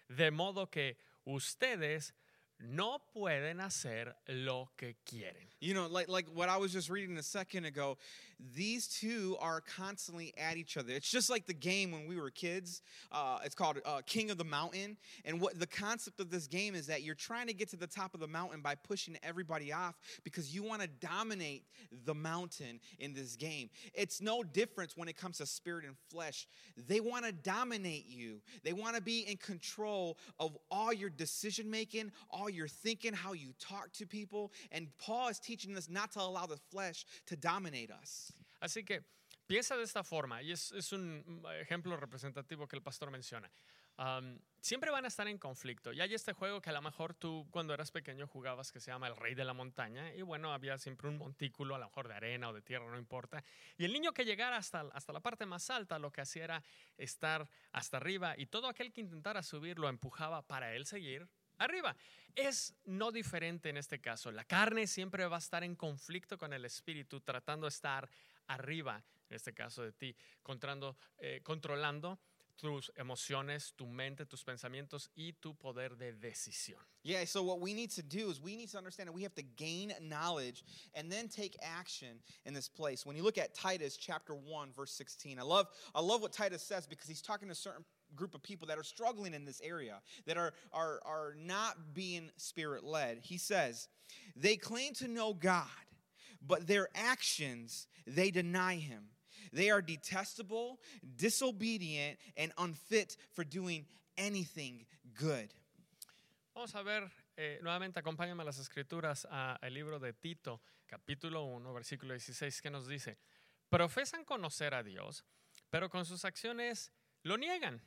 de 0.10 0.32
modo 0.32 0.72
que 0.72 0.98
ustedes 1.26 2.16
no 2.60 2.98
pueden 3.16 3.60
hacer 3.60 4.14
lo 4.30 4.70
que 4.78 4.94
quieren. 5.06 5.48
You 5.60 5.74
know, 5.74 5.88
like 5.88 6.08
like 6.08 6.28
what 6.34 6.50
I 6.50 6.58
was 6.58 6.72
just 6.72 6.90
reading 6.90 7.18
a 7.18 7.24
second 7.24 7.66
ago, 7.66 7.98
these 8.54 8.88
two 8.88 9.38
are 9.40 9.62
constantly 9.62 10.34
at 10.38 10.58
each 10.58 10.78
other. 10.78 10.94
It's 10.94 11.10
just 11.10 11.30
like 11.30 11.46
the 11.46 11.54
game 11.54 11.92
when 11.92 12.08
we 12.08 12.20
were 12.20 12.30
kids. 12.30 12.82
Uh, 13.12 13.40
it's 13.44 13.56
called 13.56 13.80
uh, 13.86 14.02
King 14.06 14.32
of 14.32 14.38
the 14.38 14.44
Mountain, 14.44 14.98
and 15.24 15.40
what 15.40 15.60
the 15.60 15.68
concept 15.68 16.20
of 16.20 16.30
this 16.30 16.48
game 16.48 16.76
is 16.76 16.88
that 16.88 17.04
you're 17.04 17.16
trying 17.16 17.48
to 17.48 17.54
get 17.54 17.70
to 17.70 17.78
the 17.78 17.88
top 17.88 18.14
of 18.14 18.20
the 18.20 18.28
mountain 18.28 18.62
by 18.62 18.76
pushing 18.76 19.18
everybody 19.24 19.72
off 19.72 19.96
because 20.24 20.54
you 20.54 20.64
want 20.64 20.82
to 20.82 20.88
dominate 20.88 21.64
the 22.06 22.14
mountain 22.14 22.80
in 23.00 23.14
this 23.14 23.36
game. 23.36 23.70
It's 23.94 24.22
no 24.22 24.44
difference 24.44 24.96
when 24.96 25.08
it 25.08 25.18
comes 25.18 25.38
to 25.38 25.46
spirit 25.46 25.86
and 25.86 25.96
flesh. 26.10 26.48
They 26.88 27.00
want 27.00 27.26
to 27.26 27.32
dominate 27.32 28.06
you. 28.08 28.42
They 28.64 28.74
want 28.74 28.96
to 28.96 29.02
be 29.02 29.22
in 29.22 29.38
control 29.38 30.18
of 30.40 30.58
all 30.70 30.94
your 30.94 31.10
decision 31.10 31.70
making, 31.70 32.12
all 32.30 32.45
your 32.48 32.68
thinking, 32.68 33.14
how 33.14 33.34
you 33.34 33.54
talk 33.60 33.92
to 33.94 34.06
people. 34.06 34.52
And 34.72 34.88
Paul 34.98 35.30
is 35.30 35.40
teaching 35.40 35.78
us 35.78 35.90
not 35.90 36.12
to 36.14 36.22
allow 36.22 36.46
the 36.46 36.58
flesh 36.72 37.06
to 37.28 37.36
dominate 37.36 37.92
us. 37.92 38.32
Así 38.62 38.86
que 38.86 39.04
piensa 39.48 39.78
de 39.78 39.84
esta 39.84 40.04
forma, 40.04 40.42
y 40.42 40.52
es, 40.52 40.72
es 40.72 40.92
un 40.92 41.24
mm, 41.26 41.46
ejemplo 41.62 41.98
representativo 41.98 42.68
que 42.68 42.76
el 42.76 42.82
pastor 42.82 43.12
menciona. 43.12 43.50
Am, 43.98 44.40
siempre 44.60 44.92
van 44.92 45.06
a 45.06 45.08
estar 45.08 45.28
en 45.28 45.38
conflicto. 45.38 45.94
Y 45.94 46.02
hay 46.02 46.14
este 46.14 46.34
juego 46.34 46.62
que 46.62 46.70
a 46.70 46.74
lo 46.74 46.82
mejor 46.82 47.14
tú 47.14 47.48
cuando 47.50 47.74
eras 47.74 47.92
pequeño 47.92 48.28
jugabas 48.28 48.72
que 48.72 48.80
se 48.80 48.92
llama 48.92 49.08
el 49.08 49.16
rey 49.16 49.36
de 49.36 49.46
la 49.46 49.54
montaña. 49.54 50.14
Y 50.14 50.22
bueno, 50.22 50.52
había 50.52 50.78
siempre 50.78 51.08
un 51.08 51.18
montículo, 51.18 51.76
a 51.76 51.80
lo 51.80 51.86
mejor 51.86 52.08
de 52.08 52.16
arena 52.16 52.50
o 52.50 52.54
de 52.54 52.62
tierra, 52.62 52.90
no 52.90 52.98
importa. 52.98 53.44
Y 53.78 53.86
el 53.86 53.94
niño 53.94 54.14
que 54.14 54.26
llegara 54.26 54.58
hasta, 54.58 54.82
hasta 54.94 55.14
la 55.14 55.22
parte 55.22 55.46
más 55.46 55.70
alta, 55.70 55.98
lo 56.00 56.12
que 56.12 56.22
hacía 56.22 56.44
era 56.44 56.64
estar 56.98 57.48
hasta 57.72 57.98
arriba. 57.98 58.36
Y 58.38 58.48
todo 58.48 58.68
aquel 58.68 58.92
que 58.92 59.02
intentara 59.02 59.44
subir 59.44 59.80
lo 59.80 59.88
empujaba 59.88 60.42
para 60.42 60.74
él 60.76 60.86
seguir 60.86 61.30
arriba. 61.58 61.96
Es 62.36 62.76
no 62.86 63.12
diferente 63.12 63.70
en 63.70 63.78
este 63.78 64.00
caso. 64.00 64.32
La 64.32 64.44
carne 64.44 64.88
siempre 64.88 65.26
va 65.26 65.38
a 65.38 65.40
estar 65.40 65.64
en 65.64 65.76
conflicto 65.76 66.38
con 66.38 66.54
el 66.54 66.66
espíritu, 66.66 67.22
tratando 67.22 67.66
de 67.66 67.70
estar 67.70 68.10
arriba, 68.48 69.04
en 69.30 69.36
este 69.36 69.54
caso 69.54 69.84
de 69.84 69.92
ti, 69.94 70.16
eh, 71.20 71.42
controlando 71.44 72.20
tus 72.58 72.92
emociones, 72.96 73.74
tu 73.76 73.86
mente, 73.86 74.26
tus 74.26 74.44
pensamientos 74.44 75.10
y 75.16 75.34
tu 75.34 75.56
poder 75.56 75.98
de 75.98 76.14
decisión. 76.14 76.80
Yeah, 77.04 77.26
so 77.26 77.44
what 77.44 77.60
we 77.60 77.74
need 77.74 77.92
to 77.92 78.02
do 78.02 78.30
is 78.30 78.40
we 78.42 78.56
need 78.56 78.72
to 78.72 78.78
understand 78.78 79.08
that 79.08 79.14
we 79.14 79.24
have 79.24 79.36
to 79.36 79.44
gain 79.44 79.94
knowledge 80.02 80.64
and 80.94 81.12
then 81.12 81.28
take 81.28 81.56
action 81.62 82.20
in 82.46 82.54
this 82.54 82.70
place. 82.70 83.06
When 83.06 83.16
you 83.16 83.24
look 83.24 83.38
at 83.38 83.54
Titus 83.54 83.98
chapter 83.98 84.34
1 84.34 84.72
verse 84.74 84.92
16. 84.92 85.38
I 85.38 85.44
love 85.44 85.68
I 85.94 86.02
love 86.02 86.22
what 86.22 86.32
Titus 86.32 86.64
says 86.64 86.88
because 86.88 87.08
he's 87.08 87.22
talking 87.22 87.50
to 87.50 87.56
certain 87.56 87.84
group 88.16 88.36
of 88.36 88.42
people 88.42 88.68
that 88.68 88.78
are 88.78 88.84
struggling 88.84 89.34
in 89.34 89.46
this 89.46 89.62
area 89.64 90.02
that 90.26 90.38
are 90.38 90.54
are 90.72 91.00
are 91.06 91.36
not 91.38 91.94
being 91.94 92.32
spirit 92.38 92.84
led. 92.84 93.20
He 93.22 93.38
says, 93.38 93.88
"They 94.36 94.58
claim 94.58 94.94
to 94.96 95.08
know 95.08 95.34
God, 95.34 95.68
but 96.42 96.68
their 96.68 96.90
actions 96.96 97.88
they 98.08 98.32
deny 98.32 98.76
him. 98.76 99.10
They 99.52 99.70
are 99.70 99.82
detestable, 99.82 100.80
disobedient, 101.16 102.20
and 102.36 102.52
unfit 102.58 103.18
for 103.34 103.44
doing 103.44 103.86
anything 104.18 104.86
good." 105.14 105.54
Vamos 106.54 106.74
a 106.74 106.84
ver 106.84 107.12
eh, 107.38 107.60
nuevamente, 107.62 108.00
acompáñame 108.00 108.44
a 108.44 108.46
las 108.46 108.60
escrituras, 108.60 109.28
al 109.30 109.74
libro 109.74 110.00
de 110.00 110.14
Tito, 110.14 110.62
capítulo 110.88 111.44
1, 111.44 111.74
versículo 111.74 112.14
16, 112.14 112.62
que 112.62 112.70
nos 112.70 112.88
dice, 112.88 113.18
profesan 113.70 114.24
conocer 114.24 114.74
a 114.74 114.82
Dios, 114.82 115.26
pero 115.70 115.90
con 115.90 116.06
sus 116.06 116.24
acciones 116.24 116.94
lo 117.24 117.38
niegan. 117.38 117.82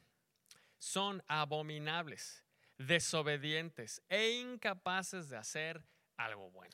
Son 0.78 1.20
abominables, 1.30 2.42
desobedientes 2.80 3.98
e 4.10 4.42
incapaces 4.44 5.28
de 5.30 5.36
hacer 5.36 5.76
algo 6.20 6.52
bueno. 6.52 6.70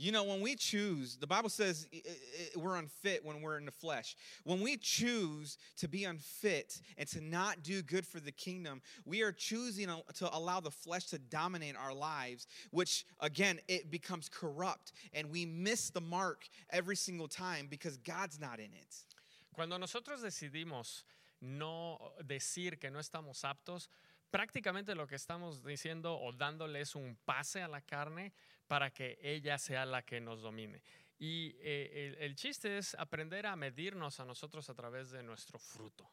You 0.00 0.12
know, 0.12 0.22
when 0.22 0.40
we 0.40 0.54
choose, 0.54 1.16
the 1.18 1.26
Bible 1.26 1.48
says 1.48 1.88
i- 1.92 2.00
i- 2.06 2.10
i- 2.10 2.50
we're 2.56 2.76
unfit 2.76 3.24
when 3.24 3.40
we're 3.42 3.58
in 3.58 3.64
the 3.64 3.72
flesh. 3.72 4.14
When 4.44 4.60
we 4.60 4.76
choose 4.76 5.58
to 5.78 5.88
be 5.88 6.04
unfit 6.04 6.80
and 6.96 7.08
to 7.08 7.20
not 7.20 7.64
do 7.64 7.82
good 7.82 8.06
for 8.06 8.20
the 8.20 8.30
kingdom, 8.30 8.80
we 9.04 9.22
are 9.22 9.32
choosing 9.32 9.88
to 10.14 10.32
allow 10.36 10.60
the 10.60 10.70
flesh 10.70 11.06
to 11.06 11.18
dominate 11.18 11.74
our 11.74 11.92
lives, 11.92 12.46
which 12.70 13.04
again, 13.18 13.60
it 13.66 13.90
becomes 13.90 14.28
corrupt 14.28 14.92
and 15.12 15.30
we 15.32 15.44
miss 15.44 15.90
the 15.90 16.00
mark 16.00 16.48
every 16.70 16.94
single 16.94 17.26
time 17.26 17.66
because 17.66 17.96
God's 17.96 18.38
not 18.38 18.60
in 18.60 18.72
it. 18.74 19.04
Cuando 19.52 19.76
nosotros 19.78 20.22
decidimos 20.22 21.02
no 21.40 22.14
decir 22.24 22.78
que 22.78 22.90
no 22.90 23.00
estamos 23.00 23.44
aptos, 23.44 23.90
prácticamente 24.30 24.94
lo 24.94 25.06
que 25.06 25.16
estamos 25.16 25.62
diciendo 25.64 26.18
o 26.18 26.32
dándole 26.32 26.80
es 26.80 26.94
un 26.94 27.16
pase 27.24 27.62
a 27.62 27.68
la 27.68 27.80
carne 27.80 28.32
para 28.66 28.90
que 28.90 29.18
ella 29.22 29.58
sea 29.58 29.86
la 29.86 30.02
que 30.02 30.20
nos 30.20 30.42
domine. 30.42 30.82
Y 31.18 31.56
eh, 31.60 32.14
el, 32.16 32.22
el 32.22 32.36
chiste 32.36 32.78
es 32.78 32.94
aprender 32.94 33.46
a 33.46 33.56
medirnos 33.56 34.20
a 34.20 34.24
nosotros 34.24 34.68
a 34.70 34.74
través 34.74 35.10
de 35.10 35.22
nuestro 35.22 35.58
fruto. 35.58 36.08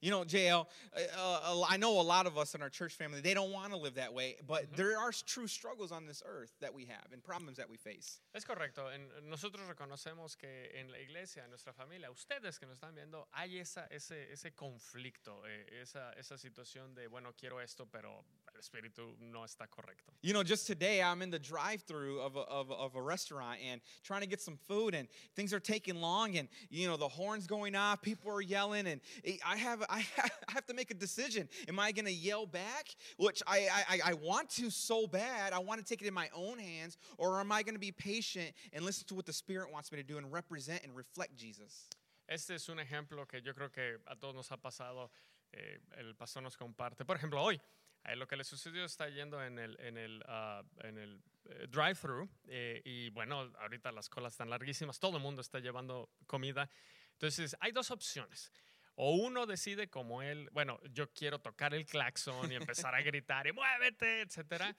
You 0.00 0.10
know, 0.12 0.22
JL, 0.22 0.66
uh, 0.96 1.00
uh, 1.18 1.62
I 1.68 1.76
know 1.76 2.00
a 2.00 2.02
lot 2.02 2.26
of 2.26 2.38
us 2.38 2.54
in 2.54 2.62
our 2.62 2.68
church 2.70 2.94
family, 2.94 3.20
they 3.20 3.34
don't 3.34 3.50
want 3.52 3.72
to 3.72 3.76
live 3.78 3.94
that 3.96 4.14
way, 4.14 4.36
but 4.46 4.66
there 4.76 4.96
are 4.96 5.10
true 5.26 5.48
struggles 5.48 5.90
on 5.90 6.06
this 6.06 6.22
earth 6.24 6.52
that 6.60 6.72
we 6.72 6.84
have 6.84 7.12
and 7.12 7.22
problems 7.22 7.56
that 7.56 7.68
we 7.68 7.76
face. 7.76 8.20
Es 8.32 8.44
correcto. 8.44 8.86
En- 8.94 9.08
nosotros 9.28 9.62
reconocemos 9.68 10.36
que 10.38 10.48
en 10.78 10.88
la 10.92 10.98
iglesia, 10.98 11.42
en 11.42 11.50
nuestra 11.50 11.72
familia, 11.72 12.08
ustedes 12.12 12.58
que 12.60 12.66
nos 12.68 12.78
están 12.78 12.94
viendo, 12.94 13.26
hay 13.34 13.58
esa, 13.58 13.88
ese, 13.90 14.30
ese 14.32 14.52
conflicto, 14.54 15.42
eh, 15.46 15.80
esa, 15.82 16.12
esa 16.16 16.36
situación 16.38 16.94
de, 16.94 17.08
bueno, 17.08 17.32
quiero 17.36 17.60
esto, 17.60 17.84
pero 17.90 18.24
el 18.54 18.60
espíritu 18.60 19.16
no 19.18 19.42
está 19.44 19.66
correcto. 19.68 20.12
You 20.22 20.32
know, 20.32 20.44
just 20.44 20.66
today 20.68 21.02
I'm 21.02 21.22
in 21.22 21.30
the 21.30 21.40
drive 21.40 21.82
through 21.82 22.20
of 22.20 22.36
a, 22.36 22.40
of, 22.42 22.70
a- 22.70 22.74
of 22.74 22.94
a 22.94 23.02
restaurant 23.02 23.58
and 23.68 23.80
trying 24.04 24.20
to 24.20 24.28
get 24.28 24.40
some 24.40 24.58
food, 24.68 24.94
and 24.94 25.08
things 25.34 25.52
are 25.52 25.60
taking 25.60 25.96
long, 26.00 26.36
and, 26.36 26.48
you 26.70 26.86
know, 26.86 26.96
the 26.96 27.08
horn's 27.08 27.48
going 27.48 27.74
off, 27.74 28.00
people 28.00 28.30
are 28.30 28.40
yelling, 28.40 28.86
and 28.86 29.00
I 29.44 29.56
have, 29.56 29.82
I 29.98 30.04
have, 30.48 30.66
to 30.66 30.74
make 30.74 30.90
a 30.90 30.94
decision. 30.94 31.48
Am 31.68 31.78
I 31.78 31.92
going 31.92 32.04
to 32.04 32.12
yell 32.12 32.46
back, 32.46 32.94
which 33.16 33.42
I, 33.46 33.68
I, 33.88 34.00
I- 34.10 34.14
want 34.14 34.50
to 34.50 34.70
so 34.70 35.06
bad, 35.06 35.52
I 35.52 35.58
want 35.60 35.80
to 35.80 35.84
take 35.84 36.02
it 36.02 36.08
in 36.08 36.14
my 36.14 36.28
own 36.34 36.58
hands, 36.58 36.98
or 37.16 37.40
am 37.40 37.50
I 37.52 37.62
going 37.62 37.74
to 37.74 37.80
be 37.80 37.92
patient 37.92 38.52
and 38.72 38.84
listen 38.84 39.06
to 39.08 39.14
what 39.14 39.26
the 39.26 39.32
Spirit 39.32 39.72
wants 39.72 39.90
me 39.92 39.96
to 39.98 40.04
do 40.04 40.18
and 40.18 40.30
represent 40.32 40.82
and 40.84 40.94
reflect 40.94 41.36
Jesus? 41.36 41.88
Este 42.28 42.50
es 42.50 42.68
un 42.68 42.78
ejemplo 42.78 43.26
que 43.26 43.40
yo 43.40 43.52
creo 43.54 43.72
que 43.72 43.96
a 44.06 44.14
todos 44.16 44.34
nos 44.34 44.50
ha 44.50 44.56
pasado. 44.56 45.08
eh, 45.52 45.80
el 45.96 46.14
pastor 46.14 46.42
nos 46.42 46.56
comparte. 46.56 47.04
Por 47.04 47.16
ejemplo, 47.16 47.42
hoy, 47.42 47.60
él 48.04 48.18
lo 48.18 48.26
que 48.26 48.36
le 48.36 48.44
sucedió 48.44 48.84
está 48.84 49.08
yendo 49.08 49.42
en 49.42 49.58
el, 49.58 49.78
en 49.80 49.96
el, 49.96 50.22
ah, 50.26 50.62
en 50.84 50.98
el 50.98 51.22
eh, 51.46 51.66
drive-thru 51.68 52.28
eh, 52.46 52.82
y 52.84 53.10
bueno, 53.10 53.50
ahorita 53.58 53.92
las 53.92 54.08
colas 54.08 54.32
están 54.34 54.50
larguísimas, 54.50 54.98
todo 54.98 55.16
el 55.16 55.22
mundo 55.22 55.40
está 55.40 55.58
llevando 55.58 56.10
comida. 56.26 56.68
Entonces, 57.12 57.56
hay 57.60 57.72
dos 57.72 57.90
opciones. 57.90 58.52
O 59.00 59.12
uno 59.12 59.46
decide 59.46 59.88
como 59.88 60.22
él, 60.22 60.50
bueno, 60.50 60.80
yo 60.92 61.12
quiero 61.12 61.38
tocar 61.38 61.72
el 61.72 61.86
claxon 61.86 62.50
y 62.50 62.56
empezar 62.56 62.96
a 62.96 63.00
gritar 63.00 63.46
y 63.46 63.52
muévete, 63.52 64.22
etcétera. 64.22 64.76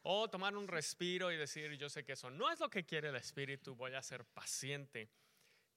O 0.00 0.30
tomar 0.30 0.56
un 0.56 0.66
respiro 0.66 1.30
y 1.30 1.36
decir, 1.36 1.76
yo 1.76 1.90
sé 1.90 2.02
que 2.02 2.12
eso 2.12 2.30
no 2.30 2.50
es 2.50 2.58
lo 2.58 2.70
que 2.70 2.86
quiere 2.86 3.10
el 3.10 3.16
espíritu, 3.16 3.74
voy 3.74 3.92
a 3.92 4.02
ser 4.02 4.24
paciente 4.24 5.10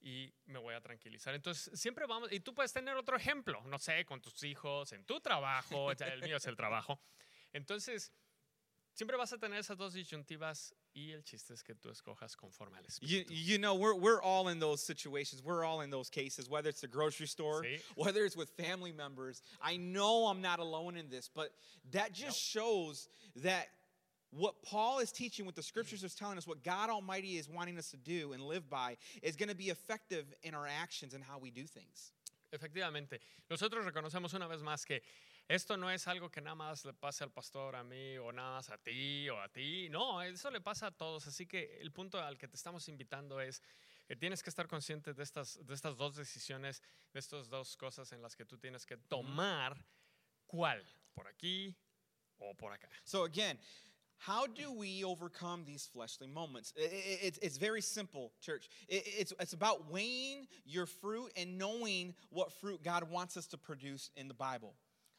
y 0.00 0.32
me 0.46 0.58
voy 0.58 0.74
a 0.74 0.80
tranquilizar. 0.80 1.34
Entonces, 1.34 1.78
siempre 1.78 2.06
vamos, 2.06 2.32
y 2.32 2.40
tú 2.40 2.54
puedes 2.54 2.72
tener 2.72 2.96
otro 2.96 3.18
ejemplo, 3.18 3.62
no 3.66 3.78
sé, 3.78 4.06
con 4.06 4.22
tus 4.22 4.42
hijos, 4.44 4.90
en 4.92 5.04
tu 5.04 5.20
trabajo, 5.20 5.92
el 5.92 6.22
mío 6.22 6.38
es 6.38 6.46
el 6.46 6.56
trabajo. 6.56 7.02
Entonces, 7.52 8.14
siempre 8.94 9.16
vas 9.16 9.32
a 9.32 9.38
tener 9.38 9.58
esas 9.58 9.76
dos 9.76 9.92
disyuntivas 9.94 10.72
y 10.94 11.12
el 11.12 11.22
chiste 11.22 11.52
es 11.52 11.62
que 11.62 11.74
tú 11.74 11.90
escojas 11.90 12.36
conforme 12.36 12.76
al 12.78 12.84
You, 13.00 13.20
espíritu. 13.22 13.30
you 13.30 13.58
know, 13.58 13.74
we're, 13.74 13.94
we're 13.94 14.22
all 14.22 14.48
in 14.48 14.60
those 14.60 14.80
situations. 14.82 15.42
We're 15.42 15.64
all 15.64 15.80
in 15.82 15.90
those 15.90 16.08
cases, 16.08 16.48
whether 16.48 16.68
it's 16.68 16.80
the 16.80 16.88
grocery 16.88 17.26
store, 17.26 17.62
Sí. 17.64 17.80
whether 17.96 18.24
it's 18.24 18.36
with 18.36 18.50
family 18.50 18.92
members. 18.92 19.42
I 19.60 19.76
know 19.76 20.26
I'm 20.26 20.40
not 20.40 20.60
alone 20.60 20.96
in 20.96 21.08
this, 21.10 21.28
but 21.28 21.50
that 21.92 22.12
just 22.12 22.38
shows 22.40 23.08
that 23.42 23.66
what 24.30 24.62
Paul 24.62 24.98
is 25.00 25.12
teaching, 25.12 25.46
what 25.46 25.54
the 25.54 25.62
scriptures 25.62 26.02
is 26.02 26.14
telling 26.14 26.38
us, 26.38 26.46
what 26.46 26.62
God 26.64 26.90
Almighty 26.90 27.36
is 27.38 27.48
wanting 27.48 27.78
us 27.78 27.90
to 27.92 27.96
do 27.96 28.32
and 28.32 28.42
live 28.42 28.68
by, 28.68 28.96
is 29.22 29.36
going 29.36 29.48
to 29.48 29.54
be 29.54 29.70
effective 29.70 30.26
in 30.42 30.54
our 30.54 30.66
actions 30.66 31.14
and 31.14 31.22
how 31.22 31.38
we 31.38 31.50
do 31.50 31.64
things. 31.66 32.12
Efectivamente, 32.52 33.18
nosotros 33.50 33.84
reconocemos 33.84 34.32
una 34.34 34.46
vez 34.48 34.60
más 34.62 34.84
que 34.86 35.00
esto 35.48 35.76
no 35.76 35.90
es 35.90 36.08
algo 36.08 36.30
que 36.30 36.40
nada 36.40 36.54
más 36.54 36.84
le 36.84 36.94
pase 36.94 37.22
al 37.22 37.30
pastor, 37.30 37.76
a 37.76 37.84
mí, 37.84 38.16
o 38.16 38.32
nada 38.32 38.56
más 38.56 38.70
a 38.70 38.78
ti 38.78 39.28
o 39.28 39.38
a 39.40 39.48
ti. 39.48 39.88
No, 39.90 40.22
eso 40.22 40.50
le 40.50 40.60
pasa 40.60 40.86
a 40.86 40.90
todos. 40.90 41.26
Así 41.26 41.46
que 41.46 41.78
el 41.80 41.92
punto 41.92 42.18
al 42.18 42.38
que 42.38 42.48
te 42.48 42.56
estamos 42.56 42.88
invitando 42.88 43.40
es 43.40 43.62
que 44.06 44.16
tienes 44.16 44.42
que 44.42 44.50
estar 44.50 44.66
consciente 44.66 45.12
de 45.12 45.22
estas, 45.22 45.64
de 45.66 45.74
estas 45.74 45.96
dos 45.96 46.16
decisiones, 46.16 46.82
de 47.12 47.20
estas 47.20 47.48
dos 47.48 47.76
cosas 47.76 48.10
en 48.12 48.22
las 48.22 48.34
que 48.34 48.44
tú 48.44 48.56
tienes 48.58 48.86
que 48.86 48.96
tomar. 48.96 49.76
¿Cuál? 50.46 50.82
¿Por 51.14 51.26
aquí 51.26 51.74
o 52.38 52.54
por 52.54 52.72
acá? 52.72 52.88
So, 53.04 53.24
again, 53.24 53.58
how 54.16 54.46
do 54.46 54.72
we 54.72 55.04
overcome 55.04 55.64
these 55.64 55.86
fleshly 55.86 56.26
moments? 56.26 56.72
It's, 56.76 57.38
it's 57.42 57.58
very 57.58 57.82
simple, 57.82 58.32
church. 58.40 58.68
It's 58.88 59.52
about 59.52 59.90
weighing 59.90 60.48
your 60.64 60.86
fruit 60.86 61.32
and 61.36 61.58
knowing 61.58 62.14
what 62.30 62.52
fruit 62.52 62.82
God 62.82 63.10
wants 63.10 63.36
us 63.36 63.46
to 63.48 63.58
produce 63.58 64.10
in 64.16 64.28
the 64.28 64.34
Bible. 64.34 64.74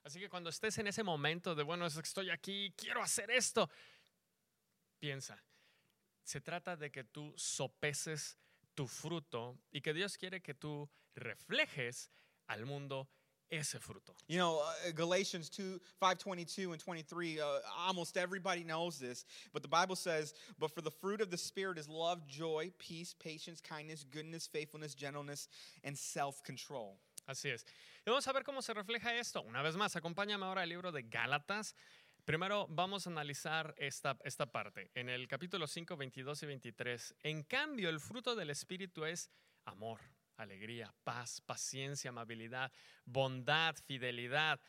Así 0.05 0.19
que 0.19 0.29
cuando 0.29 0.51
estés 0.51 0.77
en 0.77 0.85
ese 0.85 1.01
momento 1.01 1.55
de, 1.55 1.63
bueno, 1.63 1.88
estoy 1.88 2.29
aquí, 2.29 2.71
quiero 2.77 3.01
hacer 3.01 3.31
esto, 3.31 3.67
piensa, 5.00 5.43
se 6.24 6.41
trata 6.41 6.75
de 6.75 6.91
que 6.91 7.03
tú 7.03 7.33
sopeses 7.35 8.37
tu 8.75 8.87
fruto 8.87 9.57
y 9.72 9.81
que 9.81 9.96
Dios 9.96 10.15
quiere 10.15 10.41
que 10.44 10.53
tú 10.53 10.87
reflejes 11.15 12.11
al 12.46 12.68
mundo 12.68 13.09
ese 13.50 13.79
fruto. 13.79 14.15
You 14.27 14.37
know, 14.37 14.59
uh, 14.59 14.91
Galatians 14.94 15.50
2, 15.50 15.79
5, 16.00 16.20
22 16.20 16.72
and 16.72 16.79
23, 16.79 17.39
uh, 17.39 17.59
almost 17.75 18.15
everybody 18.15 18.63
knows 18.63 19.00
this, 19.00 19.25
but 19.53 19.63
the 19.63 19.68
Bible 19.68 19.96
says, 19.96 20.35
But 20.59 20.70
for 20.70 20.81
the 20.81 20.91
fruit 20.91 21.20
of 21.20 21.31
the 21.31 21.37
Spirit 21.37 21.79
is 21.79 21.89
love, 21.89 22.27
joy, 22.27 22.72
peace, 22.77 23.15
patience, 23.18 23.59
kindness, 23.59 24.03
goodness, 24.03 24.46
faithfulness, 24.46 24.94
gentleness, 24.94 25.48
and 25.83 25.98
self 25.98 26.44
control. 26.44 27.00
Así 27.25 27.50
es. 27.50 27.66
Vamos 28.05 28.27
a 28.27 28.33
ver 28.33 28.44
cómo 28.44 28.61
se 28.61 28.74
refleja 28.74 29.16
esto. 29.16 29.42
Una 29.42 29.61
vez 29.61 29.75
más, 29.75 29.96
acompáñame 29.96 30.46
ahora 30.46 30.61
al 30.61 30.70
libro 30.70 30.92
de 30.92 31.03
Gálatas. 31.03 31.75
Primero 32.24 32.68
vamos 32.70 33.05
a 33.05 33.09
analizar 33.09 33.74
esta, 33.77 34.18
esta 34.24 34.46
parte. 34.46 34.92
En 34.94 35.09
el 35.09 35.27
capítulo 35.27 35.68
5, 35.68 35.98
22 35.98 36.44
y 36.44 36.46
23. 36.46 37.16
En 37.22 37.44
cambio, 37.44 37.90
el 37.90 38.00
fruto 38.00 38.35
del 38.35 38.51
Espíritu 38.51 39.05
es 39.05 39.31
amor, 39.66 40.01
alegría, 40.38 40.94
paz, 41.03 41.42
paciencia, 41.42 42.09
amabilidad, 42.09 42.72
bondad, 43.05 43.75
fidelidad, 43.85 44.59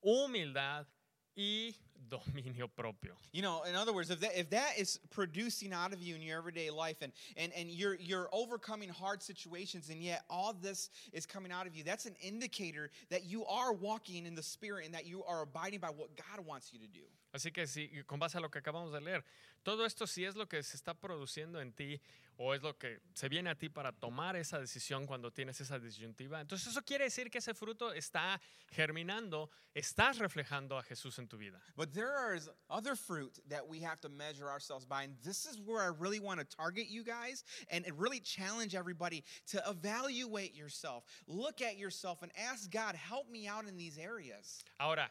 humildad 0.00 0.86
y 1.34 1.76
dominio 2.10 2.68
propio. 2.74 3.12
You 3.32 3.42
know, 3.42 3.62
in 3.62 3.74
other 3.74 3.92
words, 3.92 4.10
if 4.10 4.20
that, 4.20 4.38
if 4.38 4.50
that 4.50 4.78
is 4.78 4.98
producing 5.10 5.72
out 5.72 5.92
of 5.92 6.02
you 6.02 6.14
in 6.14 6.22
your 6.22 6.38
everyday 6.38 6.70
life 6.70 6.96
and, 7.02 7.12
and, 7.36 7.52
and 7.56 7.70
you're, 7.70 7.94
you're 7.94 8.28
overcoming 8.32 8.88
hard 8.88 9.22
situations 9.22 9.90
and 9.90 10.02
yet 10.02 10.22
all 10.28 10.52
this 10.52 10.90
is 11.12 11.26
coming 11.26 11.52
out 11.52 11.66
of 11.66 11.76
you, 11.76 11.84
that's 11.84 12.06
an 12.06 12.14
indicator 12.20 12.90
that 13.10 13.24
you 13.24 13.44
are 13.46 13.72
walking 13.72 14.26
in 14.26 14.34
the 14.34 14.42
Spirit 14.42 14.86
and 14.86 14.94
that 14.94 15.06
you 15.06 15.24
are 15.24 15.42
abiding 15.42 15.80
by 15.80 15.88
what 15.88 16.10
God 16.16 16.44
wants 16.46 16.72
you 16.72 16.78
to 16.80 16.86
do. 16.86 17.04
Así 17.34 17.52
que 17.52 17.66
si, 17.66 17.90
con 18.06 18.20
base 18.20 18.36
a 18.36 18.40
lo 18.40 18.48
que 18.48 18.60
acabamos 18.60 18.92
de 18.92 19.00
leer, 19.00 19.24
todo 19.64 19.84
esto 19.84 20.06
si 20.06 20.24
es 20.24 20.36
lo 20.36 20.46
que 20.46 20.62
se 20.62 20.76
está 20.76 20.94
produciendo 20.94 21.60
en 21.60 21.72
ti 21.72 22.00
o 22.36 22.54
es 22.54 22.62
lo 22.62 22.76
que 22.76 22.98
se 23.14 23.28
viene 23.28 23.50
a 23.50 23.54
ti 23.54 23.68
para 23.68 23.92
tomar 23.92 24.34
esa 24.36 24.58
decisión 24.58 25.06
cuando 25.06 25.30
tienes 25.30 25.60
esa 25.60 25.78
disyuntiva, 25.78 26.40
entonces 26.40 26.68
eso 26.68 26.82
quiere 26.82 27.04
decir 27.04 27.30
que 27.30 27.38
ese 27.38 27.54
fruto 27.54 27.92
está 27.92 28.40
germinando, 28.70 29.50
estás 29.74 30.18
reflejando 30.18 30.76
a 30.76 30.82
Jesús 30.82 31.18
en 31.18 31.28
tu 31.28 31.36
vida. 31.38 31.60
But 31.76 31.92
there 31.92 32.34
is 32.34 32.50
other 32.68 32.96
fruit 32.96 33.38
that 33.48 33.66
we 33.66 33.80
have 33.80 34.00
to 34.00 34.08
measure 34.08 34.50
ourselves 34.50 34.84
by. 34.84 35.04
And 35.04 35.16
this 35.22 35.46
is 35.46 35.60
where 35.60 35.82
I 35.82 35.90
really 35.96 36.20
want 36.20 36.40
to 36.40 36.56
target 36.56 36.88
you 36.88 37.04
guys 37.04 37.44
and 37.70 37.84
and 37.84 37.98
really 38.00 38.20
challenge 38.20 38.74
everybody 38.74 39.24
to 39.48 39.62
evaluate 39.68 40.54
yourself, 40.54 41.04
look 41.26 41.62
at 41.62 41.76
yourself, 41.76 42.22
and 42.22 42.32
ask 42.50 42.70
God, 42.70 42.94
help 42.94 43.30
me 43.30 43.46
out 43.46 43.66
in 43.68 43.76
these 43.76 43.98
areas. 43.98 44.62
Ahora, 44.80 45.10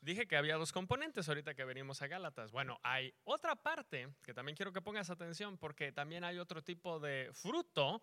dije 0.00 0.26
que 0.26 0.36
había 0.36 0.56
dos 0.56 0.72
componentes 0.72 1.28
ahorita 1.28 1.54
que 1.54 1.64
venimos 1.64 2.02
a 2.02 2.06
Gálatas. 2.06 2.50
Bueno, 2.50 2.78
hay 2.82 3.12
otra 3.24 3.56
parte 3.56 4.08
que 4.22 4.34
también 4.34 4.56
quiero 4.56 4.72
que 4.72 4.80
pongas 4.80 5.10
atención 5.10 5.58
porque 5.58 5.92
también 5.92 6.24
hay 6.24 6.38
otro 6.38 6.62
tipo 6.62 7.00
de 7.00 7.30
fruto 7.32 8.02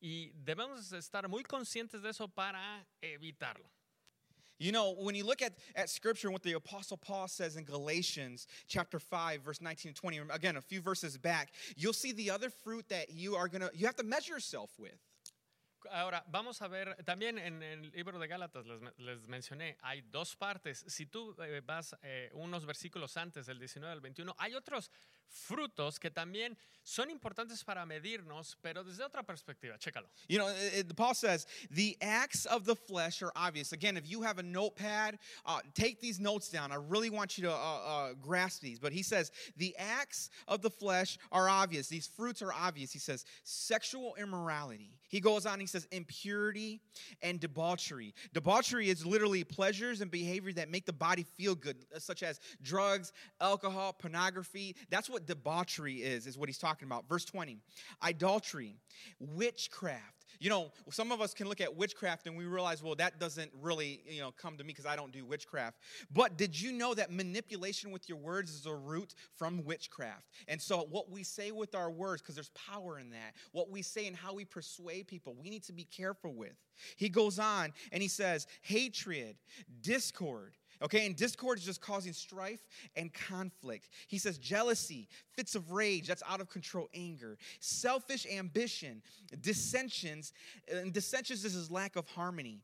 y 0.00 0.32
debemos 0.34 0.92
estar 0.92 1.28
muy 1.28 1.42
conscientes 1.44 2.02
de 2.02 2.10
eso 2.10 2.28
para 2.28 2.86
evitarlo. 3.00 3.70
You 4.58 4.70
know, 4.70 4.92
when 4.92 5.16
you 5.16 5.24
look 5.24 5.42
at, 5.42 5.52
at 5.74 5.90
scripture 5.90 6.28
and 6.28 6.32
what 6.32 6.42
the 6.42 6.52
Apostle 6.52 6.96
Paul 6.96 7.26
says 7.26 7.56
in 7.56 7.64
Galatians 7.64 8.46
chapter 8.68 9.00
5, 9.00 9.42
verse 9.42 9.60
19 9.60 9.90
and 9.90 9.96
20, 9.96 10.20
again, 10.30 10.56
a 10.56 10.60
few 10.60 10.80
verses 10.80 11.18
back, 11.18 11.52
you'll 11.76 11.92
see 11.92 12.12
the 12.12 12.30
other 12.30 12.50
fruit 12.50 12.88
that 12.88 13.10
you 13.10 13.34
are 13.34 13.48
going 13.48 13.62
to, 13.62 13.70
you 13.74 13.86
have 13.86 13.96
to 13.96 14.04
measure 14.04 14.34
yourself 14.34 14.70
with. 14.78 14.98
Ahora, 15.90 16.24
vamos 16.28 16.62
a 16.62 16.68
ver, 16.68 16.96
también 17.04 17.38
en 17.38 17.62
el 17.62 17.90
libro 17.90 18.18
de 18.18 18.26
Gálatas 18.26 18.64
les, 18.96 19.28
mencioné, 19.28 19.76
hay 19.82 20.02
dos 20.02 20.36
partes. 20.36 20.84
Si 20.88 21.06
tú 21.06 21.36
eh, 21.42 21.62
vas 21.64 21.96
eh, 22.02 22.30
unos 22.34 22.66
versículos 22.66 23.16
antes, 23.16 23.46
del 23.46 23.58
19 23.58 23.92
al 23.92 24.00
21, 24.00 24.34
hay 24.38 24.54
otros 24.54 24.90
frutos 25.30 25.98
que 25.98 26.10
también 26.10 26.56
son 26.86 27.08
importantes 27.10 27.64
para 27.64 27.86
medirnos, 27.86 28.56
pero 28.62 28.84
desde 28.84 29.02
otra 29.02 29.22
perspectiva. 29.22 29.78
Chécalo. 29.78 30.04
You 30.28 30.38
know, 30.38 30.48
it, 30.48 30.90
it- 30.90 30.96
Paul 30.96 31.14
says, 31.14 31.46
the 31.70 31.96
acts 32.02 32.44
of 32.46 32.66
the 32.66 32.76
flesh 32.76 33.22
are 33.22 33.32
obvious. 33.34 33.72
Again, 33.72 33.96
if 33.96 34.08
you 34.10 34.20
have 34.22 34.38
a 34.38 34.42
notepad, 34.42 35.18
uh, 35.46 35.60
take 35.74 36.00
these 36.00 36.20
notes 36.20 36.50
down. 36.50 36.72
I 36.72 36.76
really 36.76 37.08
want 37.10 37.38
you 37.38 37.44
to 37.44 37.52
uh, 37.52 37.56
uh, 37.56 38.08
grasp 38.20 38.60
these. 38.60 38.78
But 38.78 38.92
he 38.92 39.02
says, 39.02 39.30
the 39.56 39.74
acts 39.78 40.28
of 40.46 40.60
the 40.60 40.68
flesh 40.70 41.18
are 41.32 41.48
obvious. 41.48 41.88
These 41.88 42.06
fruits 42.06 42.42
are 42.42 42.52
obvious. 42.52 42.92
He 42.92 42.98
says, 42.98 43.24
sexual 43.44 44.14
immorality. 44.18 44.90
He 45.08 45.20
goes 45.20 45.46
on, 45.46 45.60
he 45.60 45.66
says, 45.66 45.86
impurity 45.92 46.80
and 47.22 47.38
debauchery. 47.40 48.14
Debauchery 48.32 48.88
is 48.90 49.06
literally 49.06 49.44
pleasures 49.44 50.00
and 50.00 50.10
behavior 50.10 50.52
that 50.54 50.68
make 50.68 50.86
the 50.86 50.92
body 50.92 51.22
feel 51.22 51.54
good, 51.54 51.76
such 51.98 52.22
as 52.22 52.40
drugs, 52.62 53.12
alcohol, 53.40 53.92
pornography. 53.92 54.74
That's 54.90 55.08
what 55.08 55.13
debauchery 55.20 55.96
is, 55.96 56.26
is 56.26 56.36
what 56.36 56.48
he's 56.48 56.58
talking 56.58 56.86
about. 56.86 57.08
Verse 57.08 57.24
20 57.24 57.58
idolatry, 58.02 58.76
witchcraft, 59.18 60.26
You 60.40 60.50
know, 60.50 60.72
some 60.90 61.12
of 61.12 61.20
us 61.20 61.32
can 61.34 61.48
look 61.48 61.60
at 61.60 61.74
witchcraft 61.74 62.26
and 62.26 62.36
we 62.36 62.44
realize, 62.44 62.82
well, 62.82 62.94
that 62.96 63.18
doesn't 63.18 63.50
really, 63.60 64.02
you 64.06 64.20
know, 64.20 64.32
come 64.32 64.56
to 64.56 64.64
me 64.64 64.68
because 64.68 64.86
I 64.86 64.96
don't 64.96 65.12
do 65.12 65.24
witchcraft. 65.24 65.78
But 66.12 66.36
did 66.36 66.60
you 66.60 66.72
know 66.72 66.94
that 66.94 67.10
manipulation 67.10 67.90
with 67.90 68.08
your 68.08 68.18
words 68.18 68.50
is 68.50 68.66
a 68.66 68.74
root 68.74 69.14
from 69.36 69.64
witchcraft? 69.64 70.28
And 70.48 70.60
so, 70.60 70.86
what 70.90 71.10
we 71.10 71.22
say 71.22 71.50
with 71.50 71.74
our 71.74 71.90
words, 71.90 72.22
because 72.22 72.34
there's 72.34 72.50
power 72.50 72.98
in 72.98 73.10
that, 73.10 73.34
what 73.52 73.70
we 73.70 73.82
say 73.82 74.06
and 74.06 74.16
how 74.16 74.34
we 74.34 74.44
persuade 74.44 75.06
people, 75.06 75.34
we 75.40 75.50
need 75.50 75.64
to 75.64 75.72
be 75.72 75.84
careful 75.84 76.34
with. 76.34 76.54
He 76.96 77.08
goes 77.08 77.38
on 77.38 77.72
and 77.92 78.02
he 78.02 78.08
says, 78.08 78.46
hatred, 78.62 79.36
discord, 79.80 80.54
Okay, 80.82 81.06
and 81.06 81.16
discord 81.16 81.58
is 81.58 81.64
just 81.64 81.80
causing 81.80 82.12
strife 82.12 82.66
and 82.96 83.12
conflict. 83.12 83.88
He 84.08 84.18
says 84.18 84.38
jealousy, 84.38 85.08
fits 85.36 85.54
of 85.54 85.70
rage, 85.70 86.06
that's 86.06 86.22
out 86.28 86.40
of 86.40 86.48
control 86.48 86.88
anger, 86.94 87.38
selfish 87.60 88.26
ambition, 88.26 89.02
dissensions, 89.40 90.32
and 90.70 90.92
dissensions 90.92 91.44
is 91.44 91.54
his 91.54 91.70
lack 91.70 91.96
of 91.96 92.06
harmony. 92.08 92.60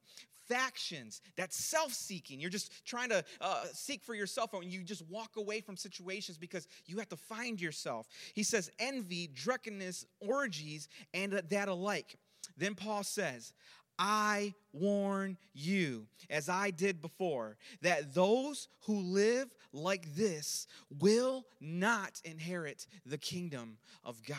Factions, 0.48 1.22
that's 1.36 1.56
self 1.56 1.92
seeking. 1.92 2.40
You're 2.40 2.50
just 2.50 2.84
trying 2.84 3.10
to 3.10 3.24
uh, 3.40 3.64
seek 3.72 4.02
for 4.02 4.16
yourself 4.16 4.52
and 4.52 4.64
you 4.64 4.82
just 4.82 5.08
walk 5.08 5.36
away 5.36 5.60
from 5.60 5.76
situations 5.76 6.36
because 6.36 6.66
you 6.86 6.98
have 6.98 7.08
to 7.10 7.16
find 7.16 7.60
yourself. 7.60 8.08
He 8.34 8.42
says 8.42 8.68
envy, 8.80 9.28
drunkenness, 9.28 10.06
orgies, 10.18 10.88
and 11.14 11.34
that 11.50 11.68
alike. 11.68 12.16
Then 12.56 12.74
Paul 12.74 13.04
says, 13.04 13.52
I 14.00 14.54
warn 14.72 15.36
you, 15.52 16.06
as 16.30 16.48
I 16.48 16.70
did 16.70 17.02
before, 17.02 17.58
that 17.82 18.14
those 18.14 18.68
who 18.86 18.98
live 18.98 19.54
like 19.74 20.14
this 20.14 20.66
will 20.98 21.44
not 21.60 22.18
inherit 22.24 22.86
the 23.04 23.18
kingdom 23.18 23.76
of 24.02 24.16
God. 24.26 24.38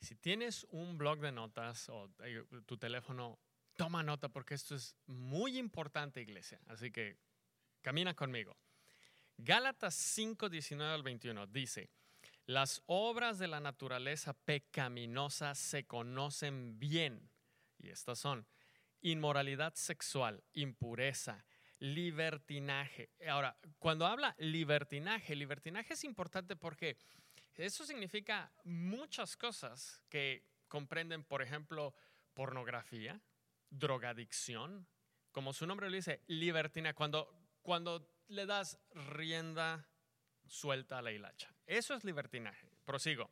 Si 0.00 0.14
tienes 0.14 0.64
un 0.72 0.96
blog 0.96 1.20
de 1.20 1.30
notas 1.30 1.90
o 1.90 2.08
eh, 2.24 2.40
tu 2.66 2.76
teléfono, 2.76 3.36
toma 3.76 4.02
nota 4.02 4.28
porque 4.28 4.54
esto 4.54 4.74
es 4.74 4.94
muy 5.06 5.58
importante, 5.58 6.20
iglesia. 6.20 6.58
Así 6.68 6.90
que 6.90 7.16
camina 7.82 8.14
conmigo. 8.14 8.56
Gálatas 9.36 9.94
5, 9.94 10.48
19 10.48 10.94
al 10.94 11.02
21 11.02 11.46
dice, 11.46 11.90
las 12.46 12.82
obras 12.86 13.38
de 13.38 13.48
la 13.48 13.60
naturaleza 13.60 14.32
pecaminosa 14.32 15.54
se 15.54 15.84
conocen 15.84 16.78
bien 16.78 17.31
y 17.82 17.90
estas 17.90 18.18
son 18.18 18.46
inmoralidad 19.00 19.74
sexual, 19.74 20.42
impureza, 20.52 21.44
libertinaje. 21.78 23.10
Ahora, 23.28 23.56
cuando 23.78 24.06
habla 24.06 24.34
libertinaje, 24.38 25.34
libertinaje 25.34 25.94
es 25.94 26.04
importante 26.04 26.54
porque 26.56 26.96
eso 27.56 27.84
significa 27.84 28.52
muchas 28.64 29.36
cosas 29.36 30.02
que 30.08 30.46
comprenden, 30.68 31.24
por 31.24 31.42
ejemplo, 31.42 31.94
pornografía, 32.34 33.20
drogadicción, 33.70 34.86
como 35.32 35.52
su 35.52 35.66
nombre 35.66 35.90
lo 35.90 35.96
dice, 35.96 36.22
libertina, 36.28 36.94
cuando, 36.94 37.34
cuando 37.62 38.08
le 38.28 38.46
das 38.46 38.78
rienda 38.92 39.88
suelta 40.46 40.98
a 40.98 41.02
la 41.02 41.12
hilacha. 41.12 41.54
Eso 41.66 41.94
es 41.94 42.04
libertinaje. 42.04 42.68
Prosigo. 42.84 43.30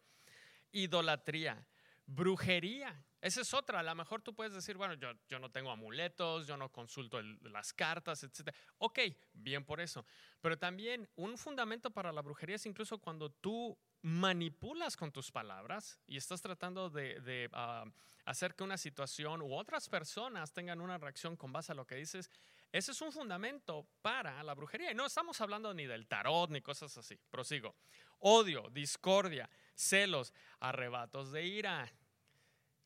Idolatría, 0.73 1.67
brujería, 2.11 3.05
esa 3.21 3.43
es 3.43 3.53
otra. 3.55 3.81
A 3.81 3.83
lo 3.83 3.95
mejor 3.95 4.23
tú 4.23 4.35
puedes 4.35 4.53
decir, 4.53 4.77
bueno, 4.77 4.95
yo, 4.95 5.13
yo 5.29 5.39
no 5.39 5.51
tengo 5.51 5.71
amuletos, 5.71 6.47
yo 6.47 6.57
no 6.57 6.71
consulto 6.73 7.21
las 7.43 7.73
cartas, 7.73 8.23
etc. 8.25 8.55
Ok, 8.79 8.99
bien 9.33 9.65
por 9.65 9.81
eso. 9.81 10.05
Pero 10.41 10.59
también 10.59 11.09
un 11.17 11.37
fundamento 11.37 11.91
para 11.91 12.13
la 12.13 12.23
brujería 12.23 12.57
es 12.57 12.67
incluso 12.67 12.99
cuando 12.99 13.31
tú 13.31 13.79
manipulas 14.03 14.97
con 14.97 15.13
tus 15.13 15.31
palabras 15.31 16.01
y 16.07 16.17
estás 16.17 16.41
tratando 16.41 16.89
de, 16.89 17.49
ah, 17.53 17.85
hacer 18.25 18.55
que 18.55 18.65
una 18.65 18.79
situación 18.79 19.43
u 19.43 19.55
otras 19.55 19.89
personas 19.89 20.53
tengan 20.53 20.81
una 20.81 20.97
reacción 20.97 21.37
con 21.37 21.53
base 21.53 21.73
a 21.73 21.75
lo 21.75 21.87
que 21.87 21.97
dices. 21.97 22.31
Ese 22.73 22.93
es 22.93 23.03
un 23.03 23.13
fundamento 23.13 23.87
para 24.01 24.43
la 24.43 24.55
brujería. 24.55 24.93
Y 24.93 24.95
no 24.95 25.05
estamos 25.05 25.41
hablando 25.41 25.75
ni 25.75 25.87
del 25.87 26.07
tarot 26.07 26.51
ni 26.51 26.63
cosas 26.63 26.97
así. 26.97 27.19
Prosigo. 27.31 27.77
Odio, 28.21 28.69
discordia, 28.71 29.51
celos, 29.75 30.33
arrebatos 30.61 31.33
de 31.33 31.45
ira 31.45 31.93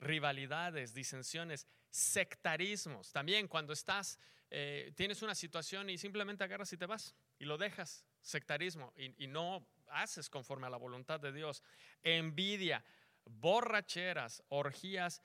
rivalidades, 0.05 0.95
disensiones, 0.95 1.67
sectarismos. 1.91 3.13
También 3.13 3.49
cuando 3.49 3.73
estás, 3.73 4.19
eh, 4.51 4.93
tienes 4.97 5.23
una 5.23 5.35
situación 5.35 5.91
y 5.91 5.99
simplemente 5.99 6.45
agarras 6.45 6.73
y 6.73 6.77
te 6.77 6.87
vas 6.87 7.15
y 7.39 7.45
lo 7.45 7.59
dejas, 7.59 8.05
sectarismo, 8.21 8.93
y, 8.97 9.25
y 9.25 9.27
no 9.27 9.67
haces 9.89 10.31
conforme 10.31 10.67
a 10.67 10.71
la 10.71 10.77
voluntad 10.77 11.21
de 11.21 11.33
Dios. 11.33 11.63
Envidia, 12.03 12.85
borracheras, 13.25 14.43
orgías 14.49 15.23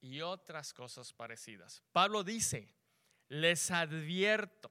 y 0.00 0.20
otras 0.20 0.72
cosas 0.72 1.12
parecidas. 1.12 1.82
Pablo 1.92 2.24
dice, 2.24 2.74
les 3.28 3.70
advierto, 3.70 4.70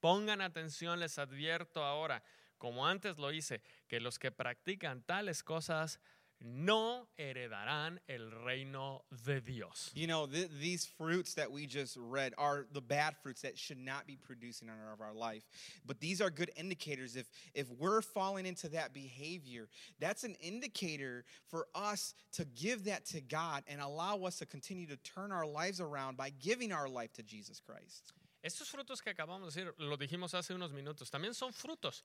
pongan 0.00 0.40
atención, 0.40 1.00
les 1.00 1.18
advierto 1.18 1.84
ahora, 1.84 2.22
como 2.58 2.86
antes 2.86 3.18
lo 3.18 3.32
hice, 3.32 3.62
que 3.88 4.00
los 4.00 4.18
que 4.18 4.30
practican 4.30 5.02
tales 5.02 5.42
cosas 5.42 6.00
no 6.44 7.06
heredarán 7.18 7.98
el 8.08 8.30
reino 8.44 9.02
de 9.24 9.40
Dios. 9.40 9.90
You 9.94 10.06
know, 10.06 10.26
th- 10.26 10.50
these 10.60 10.86
fruits 10.86 11.34
that 11.34 11.50
we 11.50 11.66
just 11.66 11.96
read 12.00 12.34
are 12.38 12.66
the 12.72 12.80
bad 12.80 13.16
fruits 13.22 13.42
that 13.42 13.58
should 13.58 13.78
not 13.78 14.06
be 14.06 14.16
producing 14.16 14.68
in 14.68 14.74
our, 14.74 15.06
our 15.06 15.14
life. 15.14 15.44
But 15.86 16.00
these 16.00 16.20
are 16.20 16.30
good 16.30 16.50
indicators. 16.56 17.16
If 17.16 17.28
if 17.54 17.70
we're 17.78 18.02
falling 18.02 18.46
into 18.46 18.68
that 18.70 18.92
behavior, 18.92 19.68
that's 20.00 20.24
an 20.24 20.34
indicator 20.40 21.24
for 21.48 21.66
us 21.74 22.14
to 22.32 22.44
give 22.44 22.84
that 22.84 23.06
to 23.06 23.20
God 23.20 23.62
and 23.66 23.80
allow 23.80 24.18
us 24.22 24.38
to 24.38 24.46
continue 24.46 24.86
to 24.86 24.96
turn 24.96 25.32
our 25.32 25.46
lives 25.46 25.80
around 25.80 26.16
by 26.16 26.30
giving 26.30 26.72
our 26.72 26.88
life 26.88 27.12
to 27.14 27.22
Jesus 27.22 27.60
Christ. 27.60 28.12
Estos 28.44 28.68
frutos 28.68 29.00
que 29.00 29.12
acabamos 29.12 29.54
de 29.54 29.62
decir, 29.62 29.72
lo 29.78 29.96
dijimos 29.96 30.34
hace 30.34 30.52
unos 30.52 30.72
minutos, 30.72 31.10
también 31.10 31.32
son 31.32 31.52
frutos. 31.52 32.02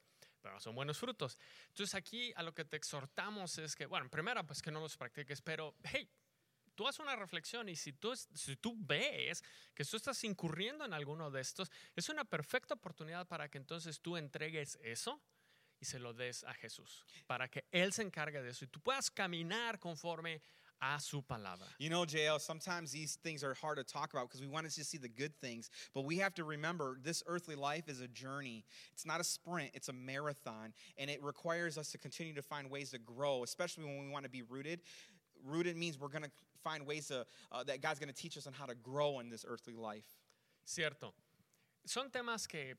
Son 0.59 0.75
buenos 0.75 0.97
frutos. 0.97 1.37
Entonces 1.69 1.95
aquí 1.95 2.33
a 2.35 2.43
lo 2.43 2.53
que 2.53 2.65
te 2.65 2.77
exhortamos 2.77 3.57
es 3.57 3.75
que, 3.75 3.85
bueno, 3.85 4.09
primero 4.09 4.45
pues 4.45 4.61
que 4.61 4.71
no 4.71 4.79
los 4.79 4.97
practiques, 4.97 5.41
pero 5.41 5.75
hey, 5.83 6.09
tú 6.75 6.87
haces 6.87 6.99
una 6.99 7.15
reflexión 7.15 7.67
y 7.69 7.75
si 7.75 7.93
tú, 7.93 8.15
si 8.15 8.55
tú 8.55 8.75
ves 8.77 9.43
que 9.73 9.83
tú 9.83 9.97
estás 9.97 10.23
incurriendo 10.23 10.85
en 10.85 10.93
alguno 10.93 11.31
de 11.31 11.41
estos, 11.41 11.71
es 11.95 12.07
una 12.09 12.23
perfecta 12.23 12.75
oportunidad 12.75 13.27
para 13.27 13.49
que 13.49 13.57
entonces 13.57 13.99
tú 13.99 14.15
entregues 14.15 14.77
eso 14.81 15.21
y 15.79 15.85
se 15.85 15.99
lo 15.99 16.13
des 16.13 16.43
a 16.43 16.53
Jesús, 16.53 17.05
para 17.25 17.49
que 17.49 17.65
Él 17.71 17.93
se 17.93 18.03
encargue 18.03 18.41
de 18.41 18.49
eso 18.49 18.65
y 18.65 18.67
tú 18.67 18.79
puedas 18.79 19.11
caminar 19.11 19.79
conforme 19.79 20.41
a 20.81 20.99
su 20.99 21.21
palabra. 21.21 21.67
You 21.79 21.89
know, 21.89 22.03
JL, 22.03 22.39
sometimes 22.39 22.91
these 22.91 23.15
things 23.23 23.43
are 23.43 23.53
hard 23.53 23.77
to 23.77 23.83
talk 23.83 24.13
about 24.13 24.27
because 24.27 24.41
we 24.41 24.47
want 24.47 24.69
to 24.69 24.75
just 24.75 24.89
see 24.89 24.97
the 24.97 25.09
good 25.09 25.35
things. 25.39 25.69
But 25.93 26.05
we 26.05 26.17
have 26.17 26.33
to 26.35 26.43
remember 26.43 26.97
this 27.01 27.23
earthly 27.27 27.55
life 27.55 27.89
is 27.89 28.01
a 28.01 28.07
journey. 28.07 28.65
It's 28.93 29.05
not 29.05 29.19
a 29.19 29.23
sprint, 29.23 29.71
it's 29.73 29.89
a 29.89 29.93
marathon. 29.93 30.73
And 30.97 31.09
it 31.09 31.23
requires 31.23 31.77
us 31.77 31.91
to 31.91 31.97
continue 31.97 32.33
to 32.33 32.41
find 32.41 32.69
ways 32.69 32.91
to 32.91 32.99
grow, 32.99 33.43
especially 33.43 33.85
when 33.85 33.99
we 33.99 34.09
want 34.09 34.25
to 34.25 34.29
be 34.31 34.43
rooted. 34.43 34.81
Rooted 35.45 35.77
means 35.77 35.99
we're 35.99 36.07
going 36.07 36.23
to 36.23 36.31
find 36.63 36.85
ways 36.85 37.07
to, 37.07 37.25
uh, 37.51 37.63
that 37.63 37.81
God's 37.81 37.99
going 37.99 38.13
to 38.13 38.15
teach 38.15 38.37
us 38.37 38.47
on 38.47 38.53
how 38.53 38.65
to 38.65 38.75
grow 38.75 39.19
in 39.19 39.29
this 39.29 39.45
earthly 39.47 39.75
life. 39.75 40.05
Cierto. 40.65 41.13
Son 41.85 42.09
temas 42.09 42.47
que 42.47 42.73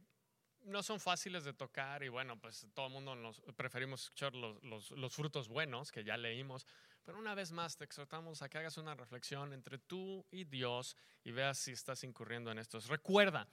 no 0.69 0.83
son 0.83 1.01
fáciles 1.01 1.45
de 1.45 1.53
tocar 1.53 2.03
y 2.03 2.09
bueno, 2.09 2.39
pues 2.41 2.67
todo 2.75 2.87
el 2.87 2.93
mundo 2.93 3.15
nos 3.15 3.41
preferimos 3.57 4.05
escuchar 4.05 4.35
los, 4.35 4.91
los, 4.91 5.15
frutos 5.15 5.49
buenos 5.49 5.91
que 5.91 6.05
ya 6.05 6.17
leímos, 6.17 6.67
Pero 7.05 7.19
una 7.19 7.35
vez 7.35 7.53
más 7.53 7.77
te 7.77 7.85
exhortamos 7.85 8.43
a 8.43 8.49
que 8.49 8.59
hagas 8.59 8.77
una 8.77 8.95
reflexión 8.95 9.53
entre 9.53 9.79
tú 9.79 10.27
y 10.31 10.45
Dios 10.45 10.97
y 11.25 11.33
veas 11.33 11.59
si 11.59 11.73
estás 11.73 12.05
incurriendo 12.05 12.51
en 12.51 12.59
estos. 12.59 12.89
Recuerda, 12.89 13.49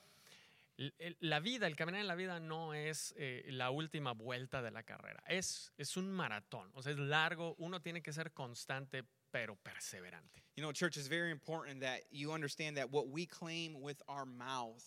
la 1.19 1.39
vida, 1.39 1.67
el 1.67 1.75
caminar 1.75 2.01
en 2.01 2.07
la 2.07 2.15
vida 2.15 2.39
no 2.39 2.73
es 2.73 3.13
eh, 3.17 3.45
la 3.49 3.69
última 3.69 4.11
vuelta 4.11 4.61
de 4.61 4.71
la 4.71 4.83
carrera, 4.83 5.23
es, 5.27 5.71
es 5.77 5.95
un 5.95 6.11
maratón, 6.11 6.69
o 6.73 6.81
sea, 6.81 6.91
es 6.91 6.99
largo, 6.99 7.55
uno 7.59 7.81
tiene 7.81 8.01
que 8.01 8.11
ser 8.11 8.33
constante 8.33 9.05
pero 9.31 9.55
perseverante. 9.57 10.43
You 10.55 10.63
know, 10.63 10.71
church 10.71 10.95
is 10.95 11.09
very 11.09 11.31
important 11.31 11.81
that 11.81 12.03
you 12.09 12.31
understand 12.31 12.77
that 12.77 12.89
what 12.89 13.07
we 13.09 13.25
claim 13.25 13.81
with 13.81 14.01
our 14.07 14.25
mouth 14.25 14.83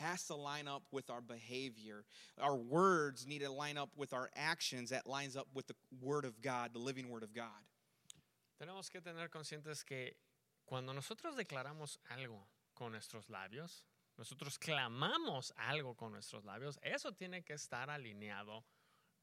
has 0.00 0.24
to 0.24 0.34
line 0.34 0.66
up 0.66 0.82
with 0.90 1.10
our 1.10 1.20
behavior. 1.20 2.04
Our 2.40 2.56
words 2.56 3.26
need 3.26 3.42
to 3.42 3.50
line 3.50 3.78
up 3.78 3.90
with 3.96 4.12
our 4.12 4.30
actions 4.34 4.90
that 4.90 5.06
lines 5.06 5.36
up 5.36 5.46
with 5.54 5.66
the 5.66 5.74
word 6.00 6.24
of 6.24 6.40
God, 6.40 6.72
the 6.72 6.78
living 6.78 7.08
word 7.08 7.22
of 7.22 7.34
God. 7.34 7.62
Tenemos 8.60 8.90
que 8.90 9.00
tener 9.00 9.28
conscientes 9.28 9.84
que 9.84 10.12
cuando 10.66 10.92
nosotros 10.92 11.36
declaramos 11.36 11.98
algo 12.10 12.46
con 12.74 12.92
nuestros 12.92 13.28
labios, 13.28 13.82
nosotros 14.18 14.58
clamamos 14.58 15.52
algo 15.56 15.96
con 15.96 16.12
nuestros 16.12 16.44
labios, 16.44 16.78
eso 16.82 17.12
tiene 17.12 17.42
que 17.42 17.54
estar 17.54 17.88
alineado 17.88 18.64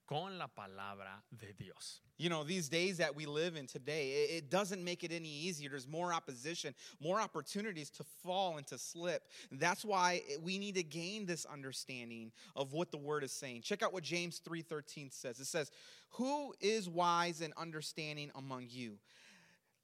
con 0.08 0.38
la 0.38 0.48
palabra 0.48 1.22
de 1.38 1.54
Dios. 1.54 2.02
You 2.18 2.30
know, 2.30 2.44
these 2.44 2.68
days 2.68 2.98
that 2.98 3.16
we 3.16 3.28
live 3.28 3.56
in 3.56 3.68
today, 3.68 4.28
it, 4.32 4.50
doesn't 4.50 4.84
make 4.84 5.04
it 5.04 5.12
any 5.12 5.30
easier. 5.30 5.70
There's 5.70 5.88
more 5.88 6.12
opposition, 6.12 6.74
more 7.00 7.22
opportunities 7.22 7.92
to 7.92 8.04
fall 8.24 8.58
and 8.58 8.66
to 8.68 8.78
slip. 8.80 9.24
That's 9.52 9.86
why 9.86 10.22
we 10.42 10.58
need 10.58 10.76
to 10.76 10.84
gain 10.84 11.28
this 11.28 11.46
understanding 11.46 12.32
of 12.56 12.74
what 12.74 12.92
the 12.92 12.98
word 12.98 13.24
is 13.24 13.32
saying. 13.32 13.62
Check 13.62 13.84
out 13.84 13.94
what 13.94 14.04
James 14.04 14.40
3:13 14.40 15.12
says. 15.12 15.40
It 15.40 15.46
says, 15.46 15.70
"Who 16.12 16.56
is 16.60 16.90
wise 16.90 17.42
and 17.42 17.54
understanding 17.56 18.32
among 18.34 18.68
you? 18.70 18.98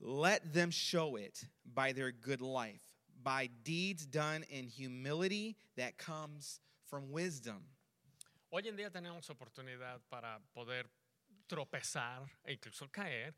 let 0.03 0.53
them 0.53 0.69
show 0.69 1.15
it 1.15 1.45
by 1.73 1.93
their 1.93 2.11
good 2.11 2.41
life, 2.41 2.81
by 3.23 3.49
deeds 3.63 4.05
done 4.05 4.43
in 4.49 4.67
humility 4.67 5.55
that 5.77 5.97
comes 5.97 6.59
from 6.87 7.11
wisdom. 7.11 7.63
Hoy 8.55 8.67
en 8.67 8.75
día 8.75 8.91
tenemos 8.91 9.27
oportunidad 9.31 9.99
para 10.09 10.39
poder 10.53 10.87
tropezar 11.47 12.21
e 12.43 12.53
incluso 12.53 12.87
caer. 12.87 13.35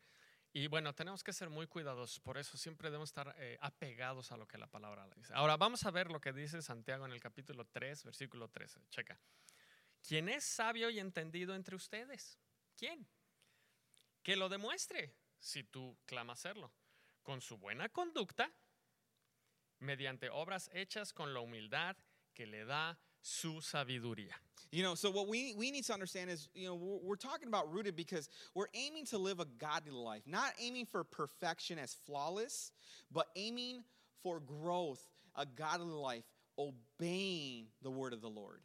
Y 0.52 0.68
bueno, 0.68 0.94
tenemos 0.94 1.24
que 1.24 1.32
ser 1.32 1.50
muy 1.50 1.68
cuidadosos, 1.68 2.20
por 2.20 2.38
eso 2.38 2.58
siempre 2.58 2.90
debemos 2.90 3.12
estar 3.12 3.34
eh, 3.40 3.58
apegados 3.62 4.34
a 4.34 4.38
lo 4.38 4.46
que 4.46 4.58
la 4.58 4.68
palabra 4.68 5.08
dice. 5.16 5.32
Ahora 5.34 5.56
vamos 5.56 5.86
a 5.86 5.92
ver 5.92 6.12
lo 6.12 6.20
que 6.20 6.34
dice 6.34 6.62
Santiago 6.62 7.06
en 7.06 7.14
el 7.14 7.22
capítulo 7.22 7.64
3, 7.64 8.04
versículo 8.04 8.50
13. 8.50 8.82
Checa. 8.90 9.18
¿Quién 10.06 10.28
es 10.28 10.44
sabio 10.44 10.90
y 10.90 11.00
entendido 11.00 11.56
entre 11.56 11.78
ustedes? 11.78 12.38
¿Quién? 12.76 13.08
Que 14.22 14.36
lo 14.36 14.50
demuestre, 14.50 15.16
si 15.40 15.64
tú 15.64 15.98
clamas 16.06 16.40
hacerlo, 16.40 16.74
con 17.24 17.40
su 17.40 17.58
buena 17.58 17.88
conducta, 17.88 18.52
mediante 19.80 20.30
obras 20.30 20.70
hechas 20.74 21.14
con 21.14 21.34
la 21.34 21.40
humildad 21.40 21.96
que 22.34 22.46
le 22.46 22.66
da 22.66 23.00
su 23.26 23.60
sabiduría. 23.60 24.34
You 24.72 24.84
know, 24.84 24.94
so 24.94 25.10
what 25.10 25.28
we, 25.28 25.56
we 25.58 25.72
need 25.72 25.84
to 25.86 25.94
understand 25.94 26.30
is, 26.30 26.48
you 26.54 26.68
know, 26.68 26.76
we're, 26.76 27.00
we're 27.02 27.16
talking 27.16 27.48
about 27.48 27.72
rooted 27.74 27.96
because 27.96 28.30
we're 28.54 28.68
aiming 28.76 29.06
to 29.06 29.18
live 29.18 29.40
a 29.40 29.46
godly 29.46 29.92
life, 29.92 30.22
not 30.28 30.54
aiming 30.60 30.86
for 30.86 31.04
perfection 31.04 31.80
as 31.80 31.96
flawless, 32.06 32.72
but 33.12 33.28
aiming 33.36 33.84
for 34.22 34.40
growth, 34.40 35.04
a 35.36 35.46
godly 35.46 35.94
life, 35.94 36.24
obeying 36.60 37.66
the 37.82 37.90
word 37.90 38.14
of 38.14 38.22
the 38.22 38.30
Lord. 38.30 38.62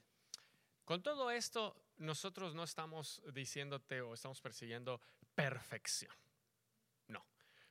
Con 0.84 1.00
todo 1.00 1.28
esto, 1.28 1.74
nosotros 1.98 2.54
no 2.54 2.64
estamos 2.64 3.20
diciéndote 3.32 4.02
o 4.02 4.12
estamos 4.12 4.40
persiguiendo 4.42 5.00
perfección. 5.34 6.10
No. 7.08 7.20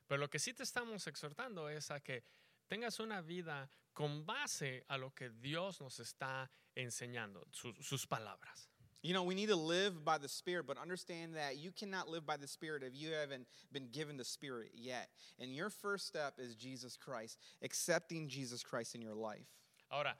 Pero 0.08 0.18
lo 0.18 0.28
que 0.28 0.38
sí 0.38 0.54
te 0.54 0.64
estamos 0.64 1.06
exhortando 1.06 1.68
es 1.68 1.90
a 1.90 2.00
que 2.00 2.24
tengas 2.68 2.98
una 2.98 3.20
vida 3.20 3.68
con 3.92 4.24
base 4.24 4.84
a 4.88 4.96
lo 4.96 5.14
que 5.14 5.30
Dios 5.30 5.80
nos 5.80 6.00
está 6.00 6.50
enseñando, 6.76 7.44
su- 7.52 7.74
sus 7.82 8.06
palabras. 8.06 8.68
You 9.02 9.14
know, 9.14 9.22
we 9.22 9.34
need 9.34 9.48
to 9.48 9.56
live 9.56 10.04
by 10.04 10.18
the 10.18 10.28
Spirit, 10.28 10.66
but 10.66 10.76
understand 10.76 11.34
that 11.34 11.56
you 11.56 11.72
cannot 11.72 12.08
live 12.08 12.26
by 12.26 12.36
the 12.36 12.46
Spirit 12.46 12.82
if 12.82 12.94
you 12.94 13.12
haven't 13.12 13.46
been 13.72 13.88
given 13.90 14.18
the 14.18 14.24
Spirit 14.24 14.72
yet. 14.74 15.08
And 15.38 15.54
your 15.54 15.70
first 15.70 16.06
step 16.06 16.34
is 16.38 16.54
Jesus 16.54 16.98
Christ, 16.98 17.38
accepting 17.62 18.28
Jesus 18.28 18.62
Christ 18.62 18.94
in 18.94 19.00
your 19.00 19.14
life. 19.14 19.46
Ahora, 19.90 20.14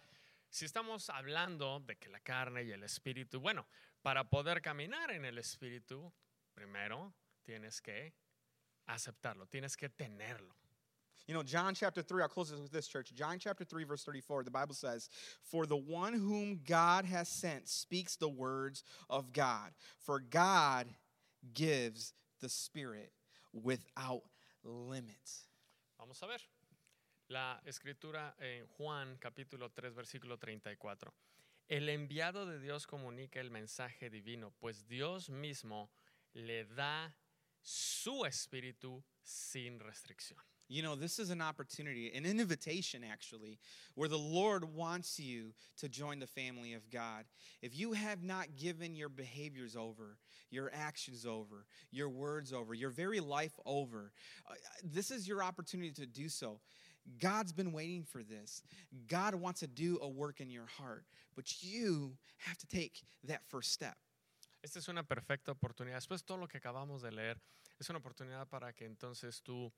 si 0.51 0.65
estamos 0.65 1.11
hablando 1.11 1.87
de 1.87 1.95
que 1.97 2.11
la 2.11 2.21
carne 2.25 2.65
y 2.65 2.73
el 2.73 2.83
espíritu, 2.83 3.41
bueno, 3.41 3.67
para 4.03 4.25
poder 4.25 4.63
caminar 4.63 5.11
en 5.11 5.27
el 5.27 5.37
espíritu, 5.37 6.11
primero 6.55 7.13
tienes 7.45 7.81
que 7.83 8.15
aceptarlo, 8.89 9.47
tienes 9.47 9.77
que 9.77 9.91
tenerlo. 9.91 10.55
You 11.27 11.35
know, 11.35 11.43
John 11.43 11.75
chapter 11.75 12.03
3, 12.03 12.23
I'll 12.23 12.29
close 12.29 12.51
this 12.51 12.61
with 12.61 12.73
this 12.73 12.89
church. 12.89 13.13
John 13.15 13.39
chapter 13.39 13.65
3, 13.65 13.85
verse 13.85 14.05
34, 14.05 14.45
the 14.45 14.51
Bible 14.51 14.75
says, 14.75 15.09
For 15.43 15.67
the 15.67 15.77
one 15.77 16.13
whom 16.13 16.61
God 16.67 17.05
has 17.05 17.29
sent 17.29 17.69
speaks 17.69 18.17
the 18.17 18.29
words 18.29 18.83
of 19.09 19.33
God, 19.33 19.71
for 19.99 20.21
God 20.21 20.89
gives 21.55 22.15
the 22.41 22.49
Spirit 22.49 23.13
without 23.53 24.23
limit. 24.65 25.47
Vamos 25.99 26.21
a 26.23 26.27
ver. 26.27 26.39
La 27.29 27.61
escritura 27.65 28.35
en 28.41 28.67
Juan 28.77 29.17
capítulo 29.21 29.71
3 29.73 29.95
versículo 29.95 30.37
34. 30.37 31.13
El 31.69 31.89
enviado 31.89 32.47
de 32.47 32.59
Dios 32.59 32.89
comunica 32.89 33.39
el 33.39 33.51
mensaje 33.51 34.11
divino, 34.11 34.53
pues 34.59 34.89
Dios 34.89 35.31
mismo 35.31 35.89
le 36.33 36.65
da 36.65 37.15
su 37.63 38.25
espíritu 38.25 39.05
sin 39.23 39.79
restricción. 39.79 40.41
You 40.71 40.85
know, 40.85 40.95
this 40.95 41.19
is 41.19 41.31
an 41.31 41.43
opportunity, 41.43 42.13
an 42.15 42.25
invitation 42.25 43.03
actually, 43.03 43.59
where 43.97 44.09
the 44.09 44.17
Lord 44.17 44.73
wants 44.73 45.19
you 45.19 45.53
to 45.79 45.89
join 45.89 46.21
the 46.21 46.29
family 46.29 46.75
of 46.75 46.89
God. 46.91 47.25
If 47.61 47.77
you 47.77 47.93
have 47.93 48.23
not 48.23 48.55
given 48.57 48.95
your 48.95 49.09
behaviors 49.09 49.75
over, 49.75 50.17
your 50.49 50.71
actions 50.73 51.27
over, 51.27 51.67
your 51.91 52.09
words 52.09 52.53
over, 52.53 52.73
your 52.73 52.91
very 52.91 53.19
life 53.19 53.59
over, 53.67 54.13
uh, 54.49 54.55
this 54.85 55.11
is 55.11 55.27
your 55.27 55.43
opportunity 55.43 55.91
to 55.91 56.07
do 56.07 56.29
so. 56.29 56.61
God's 57.19 57.53
been 57.53 57.73
waiting 57.73 58.05
for 58.05 58.23
this. 58.23 58.63
God 59.09 59.35
wants 59.35 59.59
to 59.61 59.67
do 59.67 59.99
a 60.01 60.09
work 60.09 60.41
in 60.41 60.51
your 60.51 60.67
heart, 60.67 61.05
but 61.35 61.65
you 61.65 62.13
have 62.39 62.59
to 62.59 62.69
take 62.69 63.03
that 63.25 63.41
first 63.49 63.73
step. 63.73 63.97
Esta 64.63 64.79
es 64.79 64.89
una 64.89 65.03
perfecta 65.03 65.53
oportunidad. 65.53 65.97
Después 65.97 66.21
de 66.21 66.27
todo 66.27 66.39
lo 66.39 66.47
que 66.47 66.61
acabamos 66.61 67.03
de 67.03 67.11
leer, 67.11 67.41
es 67.81 67.89
una 67.89 67.99
oportunidad 67.99 68.47
para 68.49 68.73
que 68.73 68.85
entonces 68.85 69.43
tú 69.43 69.73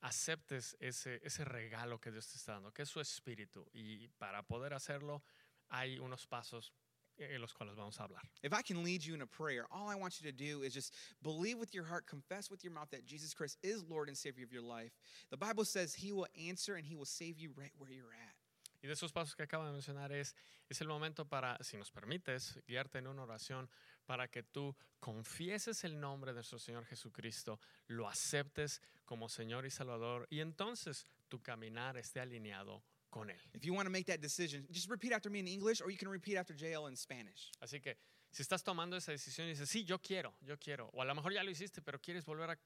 aceptes 0.00 0.76
ese, 0.80 1.20
ese 1.22 1.44
regalo 1.44 2.00
que 2.00 2.10
Dios 2.10 2.28
te 2.28 2.36
está 2.36 2.54
dando, 2.54 2.72
que 2.72 2.82
es 2.82 2.88
su 2.88 3.00
espíritu. 3.00 3.66
Y 3.72 4.08
para 4.18 4.42
poder 4.42 4.74
hacerlo, 4.74 5.22
hay 5.68 5.98
unos 5.98 6.26
pasos 6.26 6.72
en 7.18 7.40
los 7.40 7.52
cuales 7.52 7.76
vamos 7.76 7.98
a 8.00 8.04
hablar. 8.04 8.22
If 8.42 8.52
I 8.52 8.62
can 8.62 8.82
lead 8.82 9.02
you 9.04 9.14
in 9.14 9.22
a 9.22 9.26
prayer, 9.26 9.66
all 9.70 9.88
I 9.88 9.94
want 9.94 10.20
you 10.20 10.30
to 10.30 10.36
do 10.36 10.62
is 10.62 10.72
just 10.72 10.94
believe 11.22 11.58
with 11.58 11.74
your 11.74 11.84
heart, 11.84 12.06
confess 12.06 12.50
with 12.50 12.64
your 12.64 12.72
mouth 12.72 12.90
that 12.90 13.04
Jesus 13.04 13.34
Christ 13.34 13.58
is 13.62 13.84
Lord 13.84 14.08
and 14.08 14.16
Savior 14.16 14.44
of 14.44 14.52
your 14.52 14.62
life. 14.62 14.92
The 15.30 15.36
Bible 15.36 15.64
says 15.64 15.94
He 15.94 16.12
will 16.12 16.26
answer 16.48 16.76
and 16.76 16.86
He 16.86 16.96
will 16.96 17.04
save 17.04 17.38
you 17.38 17.50
right 17.56 17.72
where 17.78 17.90
you're 17.90 18.12
at. 18.12 18.34
Y 18.82 18.88
de 18.88 18.94
esos 18.94 19.12
pasos 19.12 19.36
que 19.36 19.44
acabo 19.44 19.66
de 19.66 19.72
mencionar 19.72 20.10
es, 20.10 20.34
es 20.70 20.80
el 20.80 20.88
momento 20.88 21.26
para, 21.26 21.58
si 21.62 21.76
nos 21.76 21.90
permites, 21.90 22.58
guiarte 22.66 22.96
en 22.96 23.06
una 23.06 23.22
oración 23.22 23.68
para 24.10 24.26
que 24.26 24.42
tú 24.42 24.74
confieses 24.98 25.84
el 25.84 26.00
nombre 26.00 26.32
de 26.32 26.38
nuestro 26.38 26.58
Señor 26.58 26.84
Jesucristo, 26.84 27.60
lo 27.86 28.08
aceptes 28.08 28.82
como 29.04 29.28
Señor 29.28 29.64
y 29.66 29.70
Salvador 29.70 30.26
y 30.30 30.40
entonces 30.40 31.06
tu 31.28 31.40
caminar 31.40 31.96
esté 31.96 32.18
alineado 32.18 32.82
con 33.08 33.30
Él. 33.30 33.40
If 33.54 33.62
you 33.62 33.72
want 33.72 33.86
to 33.86 33.90
make 33.92 34.06
that 34.06 34.18
decision, 34.18 34.66
just 34.68 34.90
repeat 34.90 35.12
after 35.12 35.30
me 35.30 35.38
in 35.38 35.46
English 35.46 35.80
or 35.80 35.92
you 35.92 35.96
can 35.96 36.10
repeat 36.10 36.36
after 36.36 36.56
JL 36.56 36.88
in 36.88 36.96
Spanish. 36.96 37.52
Así 37.60 37.80
que 37.80 37.98
si 38.32 38.42
estás 38.42 38.64
tomando 38.64 38.96
esa 38.96 39.12
decisión 39.12 39.46
y 39.46 39.50
dices, 39.50 39.70
sí, 39.70 39.84
yo 39.84 40.00
quiero, 40.00 40.34
yo 40.40 40.58
quiero, 40.58 40.90
o 40.92 41.02
a 41.02 41.04
lo 41.04 41.14
mejor 41.14 41.32
ya 41.32 41.44
lo 41.44 41.50
hiciste, 41.52 41.80
pero 41.80 42.00
quieres 42.00 42.24
volver 42.24 42.50
a 42.50 42.58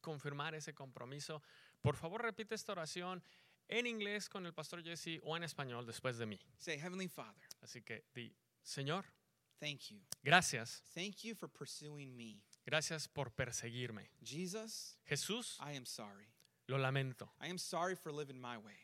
confirmar 0.00 0.54
ese 0.54 0.72
compromiso, 0.72 1.42
por 1.80 1.96
favor 1.96 2.22
repite 2.22 2.54
esta 2.54 2.70
oración 2.70 3.24
en 3.66 3.88
inglés 3.88 4.28
con 4.28 4.46
el 4.46 4.54
pastor 4.54 4.84
Jesse 4.84 5.18
o 5.24 5.36
en 5.36 5.42
español 5.42 5.84
después 5.84 6.16
de 6.16 6.26
mí. 6.26 6.38
Say, 6.58 6.78
Heavenly 6.78 7.08
Father, 7.08 7.42
Así 7.60 7.82
que 7.82 8.04
di, 8.14 8.32
Señor, 8.62 9.04
thank 9.62 9.90
you. 9.90 9.98
gracias, 10.24 10.82
Thank 10.94 11.24
you 11.24 11.34
for 11.34 11.48
pursuing 11.48 12.16
me. 12.16 12.42
gracias 12.66 13.06
por 13.08 13.30
perseguirme. 13.30 14.08
Jesus, 14.22 14.96
Jesús, 15.08 15.56
I 15.60 15.72
am 15.76 15.84
sorry. 15.86 16.26
lo 16.68 16.76
lamento. 16.78 17.28
I 17.40 17.48
am 17.48 17.58
sorry 17.58 17.94
for 17.94 18.12
living 18.12 18.40
my 18.40 18.56
way. 18.58 18.74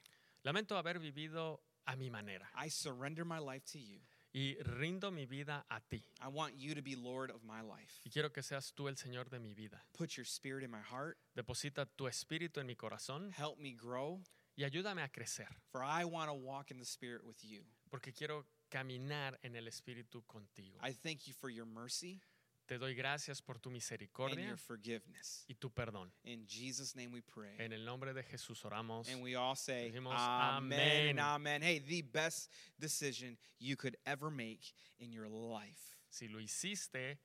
Lamento 0.45 0.77
haber 0.77 0.99
vivido 0.99 1.61
a 1.87 1.97
mi 1.97 2.11
manera 2.11 2.47
I 2.55 2.69
surrender 2.69 3.25
my 3.25 3.39
life 3.39 3.65
to 3.73 3.79
you. 3.79 3.99
y 4.35 4.57
rindo 4.63 5.11
mi 5.13 5.25
vida 5.27 5.65
a 5.71 5.81
ti. 5.91 6.05
I 6.21 6.29
want 6.29 6.55
you 6.59 6.75
to 6.75 6.83
be 6.83 6.95
Lord 6.97 7.31
of 7.31 7.43
my 7.45 7.61
life. 7.63 8.01
Y 8.05 8.11
quiero 8.11 8.31
que 8.31 8.43
seas 8.43 8.73
tú 8.75 8.87
el 8.89 8.95
Señor 8.97 9.31
de 9.31 9.39
mi 9.41 9.55
vida. 9.55 9.81
Put 9.97 10.17
your 10.17 10.27
spirit 10.27 10.63
in 10.65 10.71
my 10.71 10.83
heart. 10.83 11.17
Deposita 11.37 11.87
tu 11.97 12.05
espíritu 12.07 12.59
en 12.61 12.67
mi 12.67 12.75
corazón 12.77 13.33
Help 13.33 13.59
me 13.59 13.73
grow, 13.73 14.21
y 14.57 14.65
ayúdame 14.65 15.03
a 15.03 15.09
crecer, 15.09 15.49
for 15.73 15.83
I 15.83 16.05
want 16.05 16.29
to 16.29 16.35
walk 16.35 16.71
in 16.71 16.79
the 16.79 16.85
spirit 16.85 17.25
with 17.25 17.43
you. 17.43 17.63
porque 17.91 18.13
quiero 18.13 18.45
caminar 18.69 19.39
en 19.43 19.57
el 19.57 19.67
espíritu 19.69 20.25
contigo. 20.27 20.79
I 20.83 20.93
thank 20.93 21.27
you 21.27 21.35
for 21.35 21.51
your 21.51 21.67
mercy 21.67 22.21
Te 22.67 22.77
doy 22.77 22.95
gracias 22.95 23.41
por 23.41 23.59
tu 23.59 23.71
and 23.71 23.77
misericordia 23.77 24.47
your 24.47 24.59
forgiveness. 24.59 25.47
y 25.49 25.55
tu 25.55 25.71
perdón. 25.71 26.11
In 26.25 26.47
Jesus' 26.47 26.95
name 26.95 27.11
we 27.13 27.23
pray. 27.23 27.55
En 27.59 27.73
el 27.73 27.83
nombre 27.83 28.13
de 28.13 28.23
Jesús 28.23 28.63
oramos. 28.63 29.09
And 29.11 29.23
we 29.23 29.35
all 29.37 29.57
say, 29.57 29.91
Decimos, 29.91 30.13
Amen 30.15 31.19
amén. 31.19 31.19
Amen. 31.19 31.63
Hey, 31.63 31.79
the 31.79 32.03
best 32.03 32.51
decision 32.79 33.39
you 33.59 33.75
could 33.75 33.97
ever 34.05 34.31
make 34.31 34.75
in 34.99 35.13
your 35.13 35.29
life. 35.29 35.97
Si 36.11 36.29
lo 36.29 36.41
hiciste, 36.41 37.19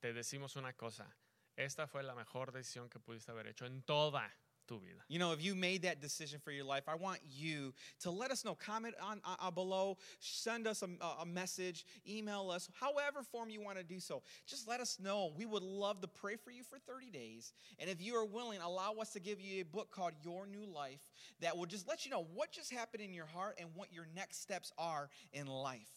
te 0.00 0.12
decimos 0.12 0.56
una 0.56 0.72
cosa. 0.72 1.06
Esta 1.56 1.86
fue 1.86 2.02
la 2.02 2.14
mejor 2.16 2.50
decisión 2.50 2.88
que 2.90 2.98
pudiste 2.98 3.30
haber 3.30 3.46
hecho 3.46 3.66
en 3.66 3.82
toda 3.82 4.28
tu 4.68 4.78
vida. 4.78 5.00
You 5.08 5.18
know, 5.18 5.32
if 5.32 5.42
you 5.42 5.54
made 5.54 5.82
that 5.82 6.00
decision 6.00 6.38
for 6.38 6.52
your 6.52 6.64
life, 6.64 6.84
I 6.86 6.94
want 6.94 7.20
you 7.28 7.72
to 8.00 8.10
let 8.10 8.30
us 8.30 8.44
know. 8.44 8.54
Comment 8.54 8.94
on 9.02 9.20
uh, 9.24 9.36
uh, 9.40 9.50
below, 9.50 9.96
send 10.20 10.66
us 10.66 10.82
a, 10.82 10.88
a 11.20 11.26
message, 11.26 11.86
email 12.08 12.50
us, 12.50 12.68
however 12.78 13.22
form 13.22 13.50
you 13.50 13.60
want 13.60 13.78
to 13.78 13.84
do 13.84 13.98
so. 13.98 14.22
Just 14.46 14.68
let 14.68 14.80
us 14.80 14.98
know. 15.02 15.32
We 15.36 15.46
would 15.46 15.62
love 15.62 16.00
to 16.02 16.08
pray 16.08 16.36
for 16.36 16.50
you 16.50 16.62
for 16.62 16.78
30 16.78 17.10
days. 17.10 17.52
And 17.78 17.88
if 17.88 18.00
you 18.00 18.14
are 18.16 18.24
willing, 18.24 18.60
allow 18.60 18.92
us 19.00 19.10
to 19.14 19.20
give 19.20 19.40
you 19.40 19.62
a 19.62 19.64
book 19.64 19.90
called 19.90 20.12
Your 20.22 20.46
New 20.46 20.66
Life 20.66 21.10
that 21.40 21.56
will 21.56 21.66
just 21.66 21.88
let 21.88 22.04
you 22.04 22.10
know 22.10 22.26
what 22.34 22.52
just 22.52 22.72
happened 22.72 23.02
in 23.02 23.14
your 23.14 23.26
heart 23.26 23.58
and 23.58 23.70
what 23.74 23.92
your 23.92 24.06
next 24.14 24.42
steps 24.42 24.72
are 24.78 25.08
in 25.32 25.46
life. 25.46 25.90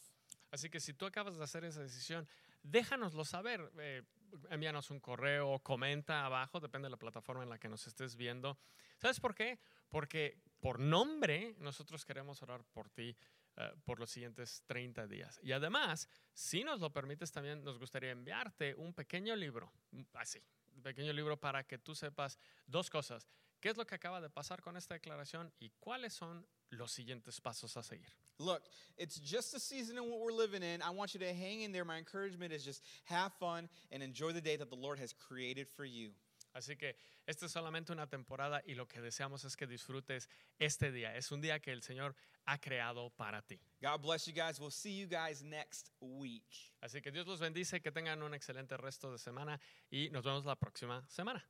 Así 0.52 0.70
que 0.70 0.80
si 0.80 0.92
tú 0.92 1.06
acabas 1.06 1.36
de 1.36 1.42
hacer 1.42 1.64
esa 1.64 1.80
decisión, 1.80 2.26
déjanoslo 2.62 3.24
saber. 3.24 3.70
Eh, 3.80 4.02
envíanos 4.50 4.90
un 4.90 5.00
correo, 5.00 5.58
comenta 5.60 6.24
abajo, 6.24 6.60
depende 6.60 6.86
de 6.86 6.90
la 6.90 6.98
plataforma 6.98 7.42
en 7.42 7.50
la 7.50 7.58
que 7.58 7.68
nos 7.68 7.86
estés 7.86 8.16
viendo. 8.16 8.58
¿Sabes 8.98 9.20
por 9.20 9.34
qué? 9.34 9.58
Porque 9.88 10.38
por 10.60 10.78
nombre 10.78 11.54
nosotros 11.58 12.04
queremos 12.04 12.42
orar 12.42 12.64
por 12.64 12.88
ti 12.90 13.16
eh, 13.56 13.72
por 13.84 14.00
los 14.00 14.10
siguientes 14.10 14.62
30 14.66 15.06
días. 15.06 15.38
Y 15.42 15.52
además, 15.52 16.08
si 16.32 16.64
nos 16.64 16.80
lo 16.80 16.90
permites, 16.92 17.32
también 17.32 17.62
nos 17.62 17.78
gustaría 17.78 18.10
enviarte 18.10 18.74
un 18.76 18.94
pequeño 18.94 19.36
libro, 19.36 19.72
así, 20.14 20.42
un 20.74 20.82
pequeño 20.82 21.12
libro 21.12 21.38
para 21.38 21.64
que 21.64 21.78
tú 21.78 21.94
sepas 21.94 22.38
dos 22.66 22.88
cosas. 22.88 23.28
qué 23.60 23.68
es 23.68 23.76
lo 23.76 23.86
que 23.86 23.94
acaba 23.94 24.20
de 24.20 24.30
pasar 24.30 24.60
con 24.60 24.76
esta 24.76 24.94
declaración 24.94 25.52
y 25.60 25.70
cuáles 25.78 26.14
son 26.14 26.46
los 26.72 26.92
siguientes 26.92 27.40
pasos 27.40 27.76
a 27.76 27.82
seguir. 27.82 28.08
Look, 28.38 28.62
it's 28.96 29.18
just 29.18 29.54
a 29.54 29.60
season 29.60 29.98
in 29.98 30.10
what 30.10 30.20
we're 30.20 30.32
living 30.32 30.62
in. 30.62 30.82
I 30.82 30.90
want 30.90 31.14
you 31.14 31.20
to 31.20 31.32
hang 31.32 31.62
in 31.62 31.72
there. 31.72 31.84
My 31.84 31.98
encouragement 31.98 32.52
is 32.52 32.64
just 32.64 32.82
have 33.04 33.32
fun 33.34 33.68
and 33.90 34.02
enjoy 34.02 34.32
the 34.32 34.40
day 34.40 34.56
that 34.56 34.70
the 34.70 34.76
Lord 34.76 34.98
has 34.98 35.12
created 35.12 35.68
for 35.68 35.84
you. 35.84 36.10
Así 36.54 36.76
que 36.78 36.96
esta 37.26 37.46
es 37.46 37.52
solamente 37.52 37.92
una 37.92 38.06
temporada 38.06 38.60
y 38.66 38.74
lo 38.74 38.86
que 38.86 39.00
deseamos 39.00 39.44
es 39.44 39.56
que 39.56 39.66
disfrutes 39.66 40.28
este 40.58 40.92
día. 40.92 41.14
Es 41.16 41.32
un 41.32 41.40
día 41.40 41.60
que 41.60 41.72
el 41.72 41.82
Señor 41.82 42.14
ha 42.46 42.58
creado 42.58 43.10
para 43.16 43.40
ti. 43.42 43.58
God 43.80 44.02
bless 44.02 44.26
you 44.26 44.34
guys. 44.34 44.60
We'll 44.60 44.70
see 44.70 44.92
you 44.92 45.06
guys 45.06 45.42
next 45.42 45.90
week. 46.00 46.72
Así 46.82 47.00
que 47.00 47.10
Dios 47.10 47.26
los 47.26 47.40
bendice, 47.40 47.80
que 47.80 47.90
tengan 47.90 48.22
un 48.22 48.34
excelente 48.34 48.76
resto 48.76 49.10
de 49.10 49.18
semana 49.18 49.58
y 49.90 50.10
nos 50.10 50.24
vemos 50.24 50.44
la 50.44 50.56
próxima 50.56 51.02
semana. 51.08 51.42